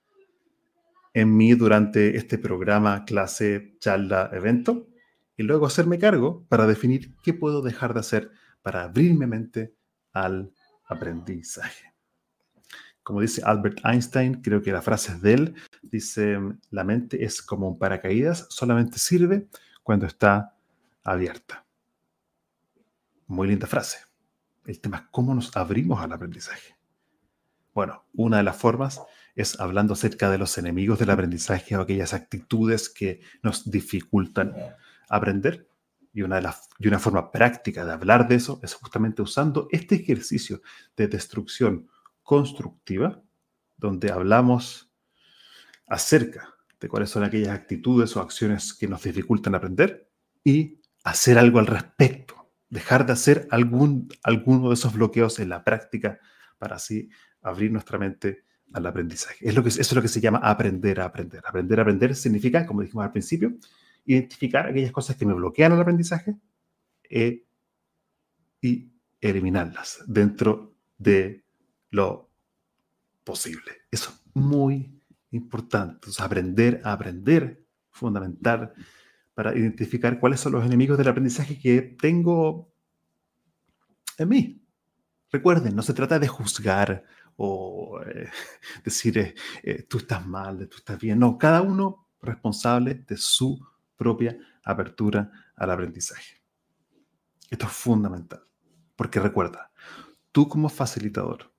en 1.14 1.37
mí 1.37 1.53
durante 1.55 2.16
este 2.16 2.38
programa, 2.38 3.05
clase, 3.05 3.76
charla, 3.79 4.31
evento, 4.33 4.88
y 5.37 5.42
luego 5.42 5.66
hacerme 5.66 5.98
cargo 5.98 6.44
para 6.48 6.66
definir 6.66 7.14
qué 7.22 7.33
puedo 7.33 7.62
dejar 7.62 7.94
de 7.94 8.00
hacer 8.00 8.31
para 8.62 8.85
abrirme 8.85 9.26
mente 9.26 9.74
al 10.12 10.53
aprendizaje. 10.87 11.94
Como 13.03 13.22
dice 13.22 13.42
Albert 13.44 13.81
Einstein, 13.85 14.42
creo 14.42 14.61
que 14.61 14.72
la 14.72 14.83
frase 14.83 15.12
es 15.12 15.22
de 15.22 15.33
él, 15.33 15.55
dice, 15.83 16.38
la 16.70 16.85
mente 16.85 17.24
es 17.24 17.42
como 17.42 17.68
un 17.68 17.79
paracaídas, 17.79 18.46
solamente 18.50 18.98
sirve 18.98 19.48
cuando 19.83 20.07
está 20.07 20.55
abierta. 21.03 21.64
Muy 23.26 23.48
linda 23.48 23.66
frase. 23.66 23.98
El 24.66 24.81
tema 24.81 24.98
es 24.98 25.03
cómo 25.11 25.35
nos 25.35 25.57
abrimos 25.57 26.00
al 26.00 26.12
aprendizaje. 26.12 26.76
Bueno, 27.72 28.04
una 28.14 28.38
de 28.38 28.42
las 28.42 28.56
formas 28.56 29.00
es 29.35 29.59
hablando 29.61 29.94
acerca 29.94 30.30
de 30.30 30.38
los 30.38 30.59
enemigos 30.59 30.98
del 30.98 31.11
aprendizaje 31.11 31.76
o 31.76 31.80
aquellas 31.80 32.14
actitudes 32.14 32.88
que 32.88 33.20
nos 33.42 33.70
dificultan 33.70 34.54
aprender. 35.09 35.68
Y 36.12 36.22
una, 36.22 36.37
de 36.37 36.42
las, 36.42 36.68
y 36.80 36.88
una 36.88 36.98
forma 36.98 37.30
práctica 37.30 37.85
de 37.85 37.92
hablar 37.92 38.26
de 38.26 38.35
eso 38.35 38.59
es 38.64 38.74
justamente 38.74 39.22
usando 39.22 39.68
este 39.70 39.94
ejercicio 39.94 40.61
de 40.96 41.06
destrucción 41.06 41.88
constructiva, 42.22 43.22
donde 43.76 44.11
hablamos 44.11 44.92
acerca 45.87 46.54
de 46.80 46.88
cuáles 46.88 47.11
son 47.11 47.22
aquellas 47.22 47.50
actitudes 47.50 48.16
o 48.16 48.20
acciones 48.20 48.74
que 48.74 48.88
nos 48.88 49.02
dificultan 49.02 49.54
aprender 49.54 50.11
y 50.42 50.80
hacer 51.04 51.38
algo 51.38 51.61
al 51.61 51.66
respecto, 51.66 52.50
dejar 52.68 53.06
de 53.06 53.12
hacer 53.12 53.46
algún, 53.50 54.09
alguno 54.22 54.68
de 54.68 54.74
esos 54.74 54.92
bloqueos 54.92 55.38
en 55.38 55.50
la 55.50 55.62
práctica 55.62 56.18
para 56.59 56.76
así 56.76 57.09
abrir 57.42 57.70
nuestra 57.70 57.98
mente 57.98 58.44
al 58.72 58.87
aprendizaje. 58.87 59.48
Es 59.48 59.55
lo 59.55 59.62
que, 59.62 59.68
eso 59.68 59.81
es 59.81 59.92
lo 59.92 60.03
que 60.03 60.09
se 60.09 60.20
llama 60.20 60.38
aprender 60.38 61.00
a 61.00 61.07
aprender. 61.07 61.42
Aprender 61.46 61.79
a 61.79 61.83
aprender 61.83 62.14
significa, 62.14 62.66
como 62.66 62.83
dijimos 62.83 63.05
al 63.05 63.12
principio, 63.12 63.55
identificar 64.05 64.66
aquellas 64.66 64.92
cosas 64.92 65.16
que 65.16 65.26
me 65.26 65.35
bloquean 65.35 65.72
el 65.72 65.81
aprendizaje 65.81 66.37
eh, 67.09 67.44
y 68.61 68.92
eliminarlas 69.20 70.03
dentro 70.07 70.74
de 70.98 71.44
lo 71.90 72.31
posible. 73.24 73.72
Eso 73.90 74.11
es 74.11 74.20
muy 74.35 75.00
importante. 75.31 76.09
aprender 76.18 76.81
a 76.85 76.92
aprender, 76.92 77.64
fundamental 77.90 78.72
para 79.35 79.57
identificar 79.57 80.18
cuáles 80.20 80.40
son 80.40 80.53
los 80.53 80.64
enemigos 80.64 80.98
del 80.98 81.09
aprendizaje 81.09 81.59
que 81.59 81.81
tengo 82.00 82.72
en 84.18 84.29
mí. 84.29 84.62
Recuerden, 85.33 85.76
no 85.76 85.83
se 85.83 85.94
trata 85.94 86.18
de 86.18 86.29
juzgar 86.29 87.05
o 87.42 88.03
eh, 88.03 88.29
decir 88.85 89.16
eh, 89.16 89.35
eh, 89.62 89.83
tú 89.85 89.96
estás 89.96 90.26
mal, 90.26 90.68
tú 90.68 90.76
estás 90.76 90.98
bien. 90.98 91.18
No, 91.18 91.38
cada 91.38 91.62
uno 91.62 92.07
responsable 92.20 92.94
de 92.94 93.16
su 93.16 93.59
propia 93.96 94.37
apertura 94.62 95.31
al 95.57 95.70
aprendizaje. 95.70 96.42
Esto 97.48 97.64
es 97.64 97.72
fundamental, 97.72 98.44
porque 98.94 99.20
recuerda, 99.20 99.72
tú 100.33 100.48
como 100.48 100.68
facilitador 100.68 101.50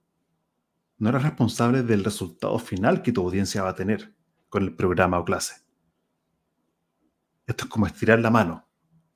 no 0.99 1.09
eres 1.09 1.23
responsable 1.23 1.81
del 1.81 2.03
resultado 2.03 2.59
final 2.59 3.01
que 3.01 3.11
tu 3.11 3.21
audiencia 3.21 3.63
va 3.63 3.69
a 3.69 3.75
tener 3.75 4.13
con 4.49 4.61
el 4.61 4.75
programa 4.75 5.17
o 5.17 5.25
clase. 5.25 5.63
Esto 7.47 7.65
es 7.65 7.71
como 7.71 7.87
estirar 7.87 8.19
la 8.19 8.29
mano 8.29 8.70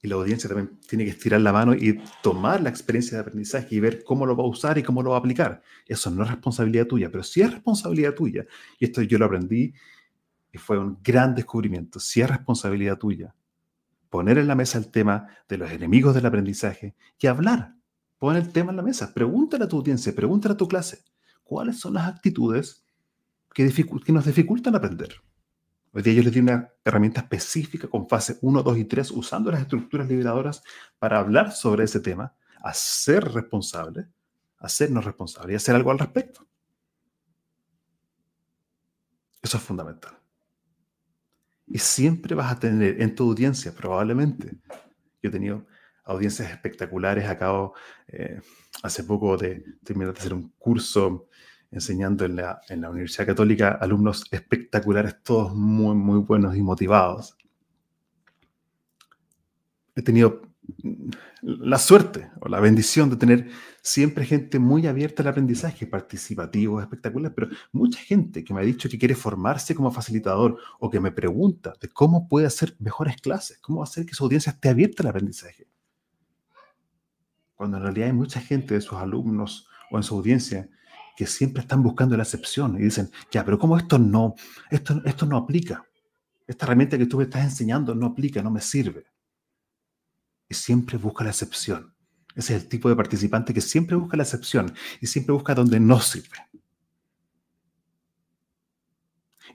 la 0.08 0.16
audiencia 0.16 0.48
también 0.48 0.80
tiene 0.88 1.06
que 1.06 1.12
estirar 1.12 1.42
la 1.42 1.54
mano 1.54 1.74
y 1.74 2.02
tomar 2.22 2.62
la 2.62 2.70
experiencia 2.70 3.18
de 3.18 3.22
aprendizaje 3.22 3.76
y 3.76 3.80
ver 3.80 4.04
cómo 4.04 4.26
lo 4.26 4.36
va 4.36 4.44
a 4.44 4.48
usar 4.48 4.78
y 4.78 4.84
cómo 4.84 5.02
lo 5.02 5.12
va 5.12 5.18
a 5.18 5.20
aplicar. 5.20 5.62
Eso 5.88 6.12
no 6.12 6.24
es 6.24 6.30
responsabilidad 6.30 6.88
tuya, 6.88 7.10
pero 7.12 7.24
sí 7.24 7.42
es 7.42 7.52
responsabilidad 7.52 8.14
tuya. 8.14 8.46
Y 8.80 8.86
esto 8.86 9.02
yo 9.02 9.18
lo 9.18 9.26
aprendí 9.26 9.74
y 10.52 10.58
fue 10.58 10.78
un 10.78 11.00
gran 11.04 11.36
descubrimiento. 11.36 12.00
Sí 12.00 12.22
es 12.22 12.30
responsabilidad 12.30 12.98
tuya 12.98 13.34
poner 14.16 14.38
en 14.38 14.48
la 14.48 14.56
mesa 14.56 14.78
el 14.78 14.88
tema 14.92 15.28
de 15.50 15.58
los 15.58 15.70
enemigos 15.70 16.16
del 16.16 16.26
aprendizaje 16.26 16.96
y 17.20 17.28
hablar. 17.28 17.76
Pon 18.18 18.38
el 18.38 18.50
tema 18.54 18.72
en 18.72 18.78
la 18.78 18.82
mesa. 18.82 19.14
Pregúntale 19.14 19.66
a 19.66 19.68
tu 19.68 19.76
audiencia, 19.76 20.16
pregúntale 20.16 20.54
a 20.54 20.58
tu 20.58 20.70
clase. 20.70 21.04
¿Cuáles 21.44 21.82
son 21.82 21.96
las 21.96 22.08
actitudes 22.08 22.86
que, 23.54 23.70
que 23.74 24.14
nos 24.14 24.26
dificultan 24.26 24.74
aprender? 24.74 25.16
Hoy 25.96 26.02
día 26.02 26.12
yo 26.16 26.24
les 26.24 26.34
di 26.34 26.42
una 26.42 26.74
herramienta 26.84 27.22
específica 27.22 27.88
con 27.88 28.10
fase 28.10 28.38
1, 28.42 28.64
2 28.64 28.78
y 28.80 28.84
3 28.84 29.12
usando 29.12 29.50
las 29.50 29.62
estructuras 29.62 30.10
liberadoras 30.10 30.62
para 31.00 31.20
hablar 31.20 31.54
sobre 31.54 31.86
ese 31.86 32.02
tema, 32.02 32.36
hacer 32.62 33.24
responsable, 33.32 34.10
hacernos 34.58 35.06
responsables 35.06 35.54
y 35.54 35.56
hacer 35.56 35.74
algo 35.74 35.92
al 35.92 36.00
respecto. 36.00 36.46
Eso 39.42 39.56
es 39.56 39.64
fundamental. 39.64 40.20
Y 41.66 41.80
siempre 41.80 42.36
vas 42.36 42.52
a 42.52 42.60
tener 42.60 43.02
en 43.02 43.16
tu 43.16 43.30
audiencia, 43.30 43.74
probablemente, 43.74 44.58
yo 45.24 45.30
he 45.30 45.32
tenido 45.32 45.66
audiencias 46.04 46.52
espectaculares, 46.52 47.24
acabo 47.30 47.74
eh, 48.10 48.42
hace 48.84 49.06
poco 49.06 49.38
de 49.38 49.64
terminar 49.82 50.14
de 50.14 50.20
hacer 50.20 50.34
un 50.34 50.50
curso 50.58 51.30
enseñando 51.76 52.26
en 52.26 52.38
la, 52.38 52.62
en 52.70 52.82
la 52.82 52.90
Universidad 52.90 53.28
Católica 53.28 53.78
alumnos 53.80 54.24
espectaculares, 54.32 55.22
todos 55.22 55.54
muy, 55.54 55.94
muy 55.96 56.20
buenos 56.20 56.56
y 56.56 56.62
motivados. 56.62 57.38
He 59.96 60.02
tenido 60.02 60.42
la 61.42 61.78
suerte 61.78 62.32
o 62.42 62.48
la 62.48 62.60
bendición 62.60 63.10
de 63.10 63.18
tener 63.18 63.50
siempre 63.82 64.26
gente 64.26 64.58
muy 64.58 64.88
abierta 64.88 65.22
al 65.22 65.30
aprendizaje, 65.30 65.86
participativo, 65.86 66.82
espectacular, 66.82 67.34
pero 67.36 67.50
mucha 67.72 68.00
gente 68.00 68.44
que 68.44 68.54
me 68.54 68.62
ha 68.62 68.64
dicho 68.64 68.90
que 68.90 68.98
quiere 68.98 69.16
formarse 69.16 69.76
como 69.76 69.92
facilitador 69.92 70.58
o 70.80 70.90
que 70.90 71.00
me 71.00 71.12
pregunta 71.12 71.74
de 71.80 71.90
cómo 71.90 72.28
puede 72.28 72.48
hacer 72.48 72.76
mejores 72.80 73.18
clases, 73.18 73.60
cómo 73.60 73.84
hacer 73.84 74.06
que 74.06 74.16
su 74.16 74.24
audiencia 74.24 74.54
esté 74.54 74.70
abierta 74.70 75.04
al 75.04 75.10
aprendizaje. 75.10 75.68
Cuando 77.54 77.78
en 77.78 77.84
realidad 77.84 78.08
hay 78.08 78.14
mucha 78.14 78.42
gente 78.42 78.74
de 78.74 78.82
sus 78.82 78.98
alumnos 78.98 79.68
o 79.92 79.98
en 79.98 80.04
su 80.04 80.16
audiencia 80.16 80.70
que 81.16 81.26
siempre 81.26 81.62
están 81.62 81.82
buscando 81.82 82.18
la 82.18 82.24
excepción 82.24 82.76
y 82.78 82.84
dicen, 82.84 83.10
ya, 83.32 83.46
pero 83.46 83.58
¿cómo 83.58 83.78
esto 83.78 83.98
no, 83.98 84.36
esto, 84.70 85.02
esto 85.06 85.26
no 85.26 85.38
aplica? 85.38 85.86
Esta 86.46 86.66
herramienta 86.66 86.98
que 86.98 87.06
tú 87.06 87.18
me 87.18 87.24
estás 87.24 87.44
enseñando 87.44 87.96
no 87.96 88.08
aplica, 88.08 88.42
no 88.42 88.52
me 88.52 88.62
sirve. 88.62 89.06
Y 90.48 90.54
siempre 90.54 90.98
busca 90.98 91.24
la 91.24 91.32
excepción. 91.32 91.96
Ese 92.36 92.56
es 92.56 92.64
el 92.64 92.70
tipo 92.70 92.90
de 92.90 92.96
participante 92.96 93.54
que 93.54 93.62
siempre 93.62 93.96
busca 93.96 94.18
la 94.18 94.24
excepción 94.24 94.74
y 95.00 95.08
siempre 95.08 95.34
busca 95.34 95.56
donde 95.56 95.80
no 95.80 96.00
sirve. 96.02 96.38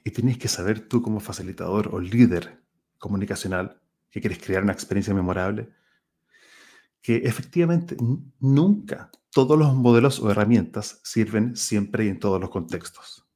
Y 0.03 0.11
tienes 0.11 0.39
que 0.39 0.49
saber 0.49 0.89
tú 0.89 1.03
como 1.03 1.21
facilitador 1.21 1.95
o 1.95 2.01
líder 2.01 2.65
comunicacional 2.99 3.81
que 4.11 4.21
quieres 4.21 4.39
crear 4.39 4.63
una 4.63 4.73
experiencia 4.73 5.15
memorable, 5.15 5.71
que 7.03 7.17
efectivamente 7.17 7.97
nunca 8.41 9.11
todos 9.33 9.59
los 9.59 9.75
modelos 9.75 10.21
o 10.21 10.31
herramientas 10.31 11.01
sirven 11.05 11.57
siempre 11.57 12.05
y 12.05 12.09
en 12.09 12.19
todos 12.19 12.41
los 12.41 12.51
contextos. 12.51 13.27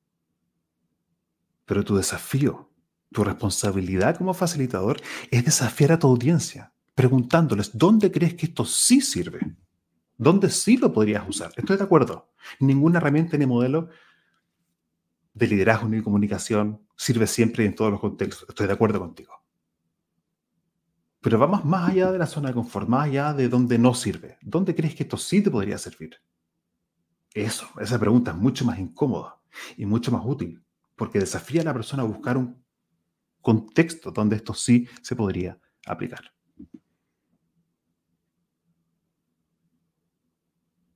Pero 1.64 1.85
tu 1.85 1.96
desafío, 1.96 2.70
tu 3.12 3.24
responsabilidad 3.24 4.16
como 4.16 4.35
facilitador 4.35 5.00
es 5.30 5.44
desafiar 5.44 5.92
a 5.92 5.98
tu 5.98 6.09
audiencia, 6.09 6.72
preguntándoles, 6.94 7.76
¿dónde 7.76 8.11
crees 8.11 8.35
que 8.35 8.46
esto 8.46 8.64
sí 8.64 9.00
sirve? 9.00 9.40
¿Dónde 10.16 10.50
sí 10.50 10.76
lo 10.76 10.92
podrías 10.92 11.28
usar? 11.28 11.52
Estoy 11.57 11.76
de 11.76 11.85
acuerdo. 11.85 12.33
Ninguna 12.61 12.98
herramienta 12.98 13.37
ni 13.37 13.46
modelo 13.46 13.88
de 15.33 15.46
liderazgo 15.48 15.88
ni 15.88 16.02
comunicación 16.02 16.87
sirve 16.96 17.26
siempre 17.26 17.64
y 17.64 17.66
en 17.66 17.74
todos 17.74 17.90
los 17.90 18.00
contextos. 18.00 18.48
Estoy 18.48 18.66
de 18.66 18.72
acuerdo 18.72 19.00
contigo. 19.00 19.43
Pero 21.24 21.38
vamos 21.38 21.64
más 21.64 21.88
allá 21.88 22.12
de 22.12 22.18
la 22.18 22.26
zona 22.26 22.48
de 22.48 22.54
confort, 22.54 22.87
más 22.87 23.06
allá 23.06 23.32
de 23.32 23.48
donde 23.48 23.78
no 23.78 23.94
sirve. 23.94 24.37
¿Dónde 24.42 24.74
crees 24.74 24.94
que 24.94 25.04
esto 25.04 25.16
sí 25.16 25.40
te 25.40 25.50
podría 25.50 25.78
servir? 25.78 26.16
Eso, 27.32 27.66
esa 27.80 27.98
pregunta 27.98 28.32
es 28.32 28.37
mucho 28.37 28.66
más 28.66 28.78
incómoda 28.78 29.40
y 29.78 29.87
mucho 29.87 30.12
más 30.12 30.20
útil, 30.22 30.62
porque 30.94 31.18
desafía 31.18 31.62
a 31.62 31.64
la 31.64 31.72
persona 31.72 32.02
a 32.02 32.06
buscar 32.06 32.37
un 32.37 32.62
contextos 33.40 34.12
donde 34.12 34.37
esto 34.37 34.52
sí 34.52 34.87
se 35.00 35.16
podría 35.16 35.58
aplicar. 35.87 36.30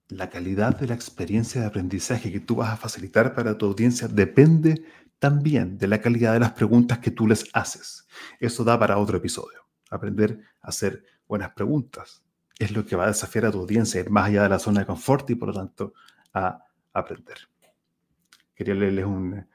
La 0.09 0.29
calidad 0.29 0.79
de 0.79 0.89
la 0.89 0.95
experiencia 0.95 1.63
de 1.63 1.69
aprendizaje 1.69 2.31
que 2.31 2.41
tú 2.41 2.57
vas 2.57 2.69
a 2.69 2.77
facilitar 2.77 3.35
para 3.35 3.57
tu 3.57 3.65
audiencia 3.65 4.09
depende 4.09 4.85
también 5.19 5.79
de 5.79 5.87
la 5.87 6.03
calidad 6.03 6.35
de 6.35 6.41
las 6.41 6.53
preguntas 6.53 6.99
que 6.99 7.11
tú 7.11 7.27
les 7.27 7.47
haces. 7.55 8.07
Eso 8.39 8.63
da 8.63 8.79
para 8.79 8.99
otro 8.99 9.17
episodio. 9.17 9.68
Aprender 9.91 10.41
a 10.61 10.69
hacer 10.69 11.05
buenas 11.27 11.51
preguntas 11.51 12.23
es 12.59 12.73
lo 12.73 12.85
que 12.85 12.97
va 12.97 13.05
a 13.05 13.09
desafiar 13.09 13.47
a 13.47 13.53
tu 13.53 13.61
audiencia, 13.61 14.05
más 14.11 14.27
allá 14.27 14.43
de 14.43 14.49
la 14.49 14.59
zona 14.59 14.81
de 14.81 14.87
confort 14.87 15.31
y 15.31 15.37
por 15.37 15.49
lo 15.49 15.55
tanto 15.55 15.95
a 16.35 16.65
aprender. 16.93 17.37
Quería 18.55 18.75
leerles 18.75 19.05
un 19.05 19.47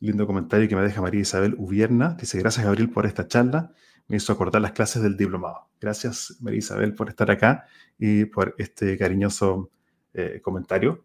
lindo 0.00 0.26
comentario 0.26 0.68
que 0.68 0.76
me 0.76 0.82
deja 0.82 1.02
María 1.02 1.20
Isabel 1.20 1.54
Ubierna. 1.58 2.16
Dice, 2.18 2.38
gracias 2.38 2.64
Gabriel 2.64 2.90
por 2.90 3.06
esta 3.06 3.28
charla. 3.28 3.72
Me 4.08 4.16
hizo 4.16 4.32
acordar 4.32 4.62
las 4.62 4.72
clases 4.72 5.02
del 5.02 5.16
diplomado. 5.16 5.68
Gracias 5.80 6.36
María 6.40 6.58
Isabel 6.58 6.94
por 6.94 7.08
estar 7.08 7.30
acá 7.30 7.66
y 7.98 8.24
por 8.24 8.54
este 8.58 8.96
cariñoso 8.96 9.70
eh, 10.14 10.40
comentario. 10.42 11.04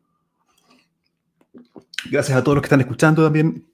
Gracias 2.10 2.38
a 2.38 2.44
todos 2.44 2.56
los 2.56 2.62
que 2.62 2.68
están 2.68 2.82
escuchando 2.82 3.24
también 3.24 3.68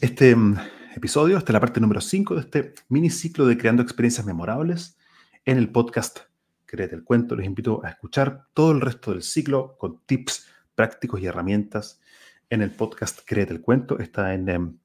este 0.00 0.36
mm, 0.36 0.56
episodio. 0.96 1.36
Esta 1.36 1.50
es 1.50 1.54
la 1.54 1.60
parte 1.60 1.80
número 1.80 2.00
5 2.00 2.34
de 2.34 2.40
este 2.40 2.74
mini 2.88 3.10
ciclo 3.10 3.46
de 3.46 3.58
creando 3.58 3.82
experiencias 3.82 4.26
memorables 4.26 4.96
en 5.44 5.58
el 5.58 5.70
podcast 5.70 6.20
Créete 6.66 6.94
el 6.94 7.04
Cuento. 7.04 7.34
Les 7.34 7.46
invito 7.46 7.84
a 7.84 7.90
escuchar 7.90 8.46
todo 8.54 8.72
el 8.72 8.80
resto 8.80 9.10
del 9.10 9.22
ciclo 9.22 9.76
con 9.78 10.00
tips 10.06 10.46
prácticos 10.74 11.20
y 11.20 11.26
herramientas 11.26 12.00
en 12.48 12.62
el 12.62 12.70
podcast 12.70 13.20
Créete 13.24 13.52
el 13.52 13.60
Cuento. 13.60 13.98
Está 13.98 14.34
en 14.34 14.48
em, 14.48 14.78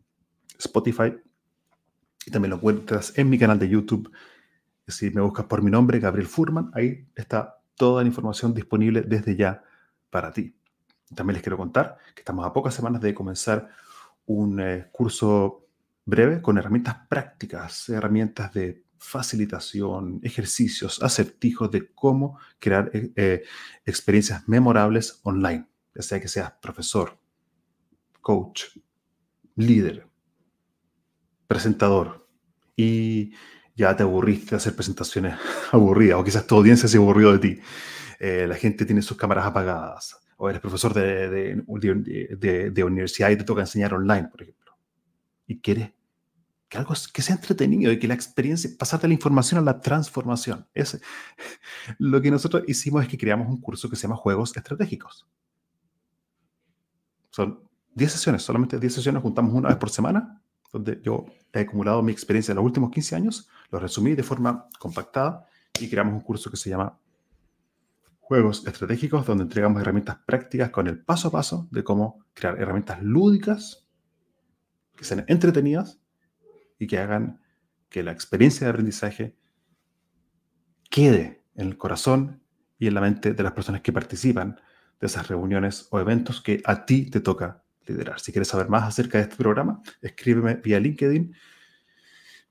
Spotify 0.57 1.13
y 2.25 2.31
también 2.31 2.49
lo 2.51 2.55
encuentras 2.57 3.17
en 3.17 3.29
mi 3.29 3.37
canal 3.37 3.59
de 3.59 3.69
YouTube. 3.69 4.11
Si 4.87 5.11
me 5.11 5.21
buscas 5.21 5.45
por 5.45 5.61
mi 5.61 5.69
nombre, 5.69 5.99
Gabriel 5.99 6.27
Furman, 6.27 6.71
ahí 6.73 7.07
está 7.15 7.61
toda 7.75 8.01
la 8.01 8.07
información 8.07 8.53
disponible 8.53 9.01
desde 9.01 9.35
ya 9.35 9.63
para 10.09 10.31
ti. 10.33 10.55
También 11.13 11.35
les 11.35 11.43
quiero 11.43 11.57
contar 11.57 11.97
que 12.15 12.21
estamos 12.21 12.45
a 12.45 12.53
pocas 12.53 12.73
semanas 12.73 13.01
de 13.01 13.13
comenzar 13.13 13.69
un 14.25 14.59
eh, 14.59 14.87
curso 14.91 15.68
breve 16.09 16.41
con 16.41 16.57
herramientas 16.57 16.97
prácticas, 17.07 17.89
herramientas 17.89 18.53
de 18.53 18.83
facilitación, 18.97 20.19
ejercicios, 20.23 21.01
acertijos 21.01 21.71
de 21.71 21.91
cómo 21.93 22.37
crear 22.59 22.91
eh, 22.93 23.11
eh, 23.15 23.43
experiencias 23.85 24.47
memorables 24.47 25.21
online, 25.23 25.67
ya 25.95 26.01
sea 26.01 26.19
que 26.19 26.27
seas 26.27 26.51
profesor, 26.61 27.17
coach, 28.21 28.65
líder, 29.55 30.07
presentador 31.47 32.27
y 32.75 33.33
ya 33.75 33.95
te 33.95 34.03
aburriste 34.03 34.51
de 34.51 34.55
hacer 34.57 34.75
presentaciones 34.75 35.35
aburridas 35.71 36.19
o 36.19 36.23
quizás 36.23 36.45
tu 36.45 36.55
audiencia 36.55 36.87
se 36.89 36.97
aburrió 36.97 37.31
de 37.31 37.39
ti. 37.39 37.61
Eh, 38.19 38.45
la 38.47 38.55
gente 38.55 38.85
tiene 38.85 39.01
sus 39.01 39.17
cámaras 39.17 39.45
apagadas 39.45 40.19
o 40.37 40.49
eres 40.49 40.61
profesor 40.61 40.93
de, 40.93 41.63
universidad 42.85 43.29
y 43.29 43.37
te 43.37 43.43
toca 43.43 43.61
enseñar 43.61 43.93
online, 43.93 44.27
por 44.27 44.41
ejemplo. 44.41 44.77
Y 45.47 45.59
quieres 45.59 45.91
que 46.69 46.77
algo 46.77 46.93
que 47.11 47.21
sea 47.23 47.35
entretenido 47.35 47.91
y 47.91 47.97
que 47.97 48.07
la 48.07 48.13
experiencia, 48.13 48.69
pasarte 48.77 49.07
la 49.07 49.15
información 49.15 49.59
a 49.59 49.63
la 49.63 49.81
transformación. 49.81 50.67
Es, 50.73 51.01
lo 51.97 52.21
que 52.21 52.29
nosotros 52.29 52.63
hicimos 52.67 53.01
es 53.01 53.09
que 53.09 53.17
creamos 53.17 53.47
un 53.47 53.59
curso 53.59 53.89
que 53.89 53.95
se 53.95 54.03
llama 54.03 54.15
Juegos 54.15 54.55
Estratégicos. 54.55 55.27
Son 57.31 57.59
10 57.95 58.11
sesiones, 58.11 58.43
solamente 58.43 58.79
10 58.79 58.93
sesiones, 58.93 59.21
juntamos 59.23 59.53
una 59.53 59.69
vez 59.69 59.77
por 59.77 59.89
semana, 59.89 60.41
donde 60.71 61.01
yo 61.03 61.25
he 61.51 61.61
acumulado 61.61 62.03
mi 62.03 62.11
experiencia 62.11 62.53
de 62.53 62.57
los 62.57 62.65
últimos 62.65 62.91
15 62.91 63.15
años, 63.15 63.49
lo 63.71 63.79
resumí 63.79 64.13
de 64.13 64.21
forma 64.21 64.67
compactada 64.77 65.47
y 65.79 65.89
creamos 65.89 66.13
un 66.13 66.21
curso 66.21 66.51
que 66.51 66.57
se 66.57 66.69
llama 66.69 66.99
Juegos 68.19 68.67
Estratégicos, 68.67 69.25
donde 69.25 69.43
entregamos 69.43 69.81
herramientas 69.81 70.17
prácticas 70.23 70.69
con 70.69 70.85
el 70.85 71.03
paso 71.03 71.29
a 71.29 71.31
paso 71.31 71.67
de 71.71 71.83
cómo 71.83 72.25
crear 72.35 72.61
herramientas 72.61 73.01
lúdicas, 73.01 73.87
que 74.95 75.03
sean 75.03 75.25
entretenidas 75.27 75.99
y 76.79 76.87
que 76.87 76.97
hagan 76.97 77.41
que 77.89 78.01
la 78.01 78.11
experiencia 78.11 78.65
de 78.65 78.71
aprendizaje 78.71 79.35
quede 80.89 81.43
en 81.55 81.67
el 81.67 81.77
corazón 81.77 82.41
y 82.77 82.87
en 82.87 82.93
la 82.93 83.01
mente 83.01 83.33
de 83.33 83.43
las 83.43 83.51
personas 83.51 83.81
que 83.81 83.91
participan 83.91 84.59
de 84.99 85.07
esas 85.07 85.27
reuniones 85.27 85.87
o 85.91 85.99
eventos 85.99 86.41
que 86.41 86.61
a 86.65 86.85
ti 86.85 87.09
te 87.09 87.19
toca 87.19 87.63
liderar. 87.85 88.19
Si 88.19 88.31
quieres 88.31 88.47
saber 88.47 88.69
más 88.69 88.83
acerca 88.83 89.17
de 89.17 89.25
este 89.25 89.35
programa, 89.35 89.81
escríbeme 90.01 90.55
vía 90.55 90.79
LinkedIn 90.79 91.33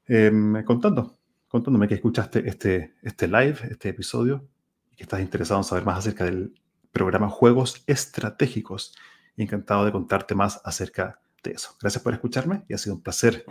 em, 0.07 0.65
contando, 0.65 1.19
contándome 1.47 1.89
que 1.89 1.95
escuchaste 1.95 2.49
este, 2.49 2.97
este 3.03 3.27
live, 3.27 3.59
este 3.71 3.91
episodio, 3.91 4.49
y 4.93 4.97
que 4.97 5.05
estás 5.05 5.21
interesado 5.21 5.61
en 5.61 5.65
saber 5.65 5.85
más 5.85 5.99
acerca 5.99 6.25
del 6.25 6.55
programa 6.93 7.29
Juegos 7.29 7.85
Estratégicos. 7.87 8.95
Encantado 9.37 9.85
de 9.85 9.93
contarte 9.93 10.35
más 10.35 10.61
acerca 10.65 11.21
de 11.45 11.53
eso. 11.53 11.77
Gracias 11.81 12.03
por 12.03 12.13
escucharme 12.13 12.65
y 12.69 12.75
ha 12.75 12.79
sido 12.79 12.97
un 12.97 13.03
placer 13.03 13.45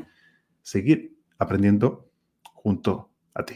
seguir 0.68 1.16
aprendiendo 1.38 2.12
junto 2.54 3.10
a 3.34 3.46
ti. 3.46 3.56